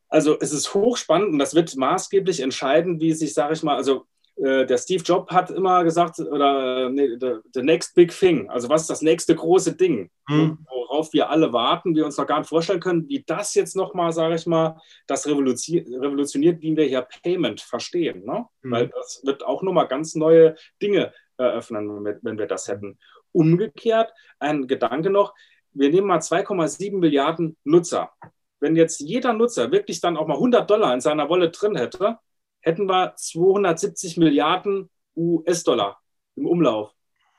[0.09, 4.07] Also es ist hochspannend und das wird maßgeblich entscheiden, wie sich, sage ich mal, also
[4.37, 8.69] der Steve Jobs hat immer gesagt, oder äh, nee, the, the, next big thing, also
[8.69, 10.59] was ist das nächste große Ding, mhm.
[10.69, 14.13] worauf wir alle warten, wir uns noch gar nicht vorstellen können, wie das jetzt nochmal,
[14.13, 18.25] sage ich mal, das revolutioniert, wie wir hier Payment verstehen.
[18.25, 18.45] Ne?
[18.63, 18.71] Mhm.
[18.71, 22.99] Weil das wird auch nochmal ganz neue Dinge eröffnen, wenn wir das hätten.
[23.33, 25.35] Umgekehrt, ein Gedanke noch,
[25.73, 28.13] wir nehmen mal 2,7 Milliarden Nutzer.
[28.61, 32.19] Wenn jetzt jeder Nutzer wirklich dann auch mal 100 Dollar in seiner Wallet drin hätte,
[32.65, 36.01] hätten wir 270 Milliarden US-Dollar
[36.35, 36.93] im Umlauf.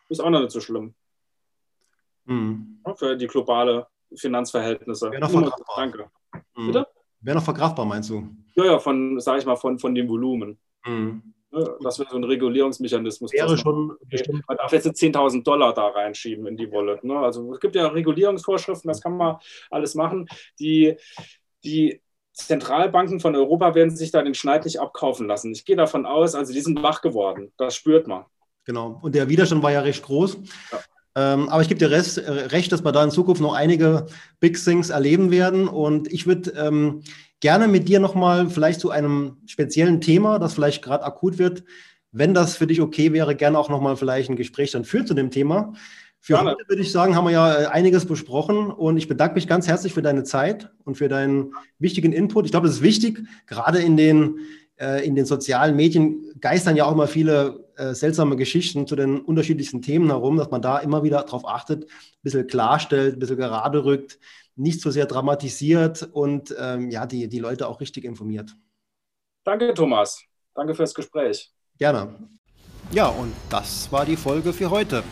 [0.08, 0.94] Ist auch noch nicht so schlimm.
[2.26, 2.80] Mhm.
[2.96, 5.12] Für die globale Finanzverhältnisse.
[5.12, 5.76] Wäre noch verkraftbar.
[5.78, 6.12] Danke.
[6.56, 6.68] Mhm.
[6.68, 6.88] Bitte?
[7.22, 8.28] Wäre noch verkraftbar, meinst du?
[8.54, 10.60] Ja, ja, von, sag ich mal, von, von dem Volumen.
[10.86, 11.34] Mhm.
[11.82, 13.32] Das wäre so ein Regulierungsmechanismus.
[13.32, 14.44] Wäre schon bestimmt.
[14.48, 17.04] Man darf jetzt 10.000 Dollar da reinschieben in die Wallet.
[17.04, 17.18] Ne?
[17.18, 19.38] Also es gibt ja Regulierungsvorschriften, das kann man
[19.72, 20.28] alles machen.
[20.60, 20.98] Die,
[21.64, 22.02] die
[22.36, 25.54] Zentralbanken von Europa werden sich da den Schneid nicht abkaufen lassen.
[25.54, 27.52] Ich gehe davon aus, also die sind wach geworden.
[27.58, 28.26] Das spürt man.
[28.66, 29.00] Genau.
[29.02, 30.38] Und der Widerstand war ja recht groß.
[30.72, 30.80] Ja.
[31.34, 34.08] Ähm, aber ich gebe dir Rest, äh, recht, dass wir da in Zukunft noch einige
[34.42, 35.70] Big Things erleben werden.
[35.70, 37.04] Und ich würde ähm,
[37.40, 41.64] gerne mit dir nochmal vielleicht zu einem speziellen Thema, das vielleicht gerade akut wird,
[42.12, 45.14] wenn das für dich okay wäre, gerne auch nochmal vielleicht ein Gespräch dann führen zu
[45.14, 45.74] dem Thema.
[46.26, 46.52] Für Gerne.
[46.52, 49.68] heute würde ich sagen, haben wir ja äh, einiges besprochen und ich bedanke mich ganz
[49.68, 52.46] herzlich für deine Zeit und für deinen wichtigen Input.
[52.46, 54.40] Ich glaube, das ist wichtig, gerade in den,
[54.78, 59.20] äh, in den sozialen Medien geistern ja auch immer viele äh, seltsame Geschichten zu den
[59.22, 63.38] unterschiedlichsten Themen herum, dass man da immer wieder darauf achtet, ein bisschen klarstellt, ein bisschen
[63.38, 64.18] gerade rückt,
[64.56, 68.56] nicht so sehr dramatisiert und ähm, ja, die, die Leute auch richtig informiert.
[69.44, 70.24] Danke, Thomas.
[70.56, 71.52] Danke fürs Gespräch.
[71.78, 72.16] Gerne.
[72.92, 75.04] Ja, und das war die Folge für heute.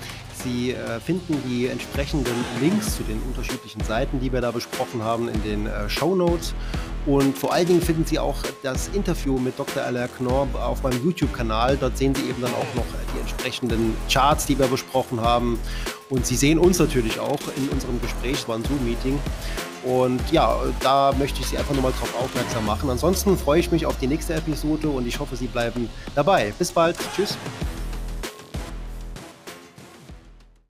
[0.43, 5.29] Sie äh, finden die entsprechenden Links zu den unterschiedlichen Seiten, die wir da besprochen haben,
[5.29, 6.53] in den äh, Show Notes.
[7.05, 9.83] Und vor allen Dingen finden Sie auch das Interview mit Dr.
[9.83, 11.77] Alain Knorr auf meinem YouTube-Kanal.
[11.77, 15.59] Dort sehen Sie eben dann auch noch die entsprechenden Charts, die wir besprochen haben.
[16.09, 19.19] Und Sie sehen uns natürlich auch in unserem Gespräch, es war ein Zoom-Meeting.
[19.83, 22.89] Und ja, da möchte ich Sie einfach nochmal drauf aufmerksam machen.
[22.89, 26.53] Ansonsten freue ich mich auf die nächste Episode und ich hoffe, Sie bleiben dabei.
[26.57, 26.97] Bis bald.
[27.15, 27.37] Tschüss.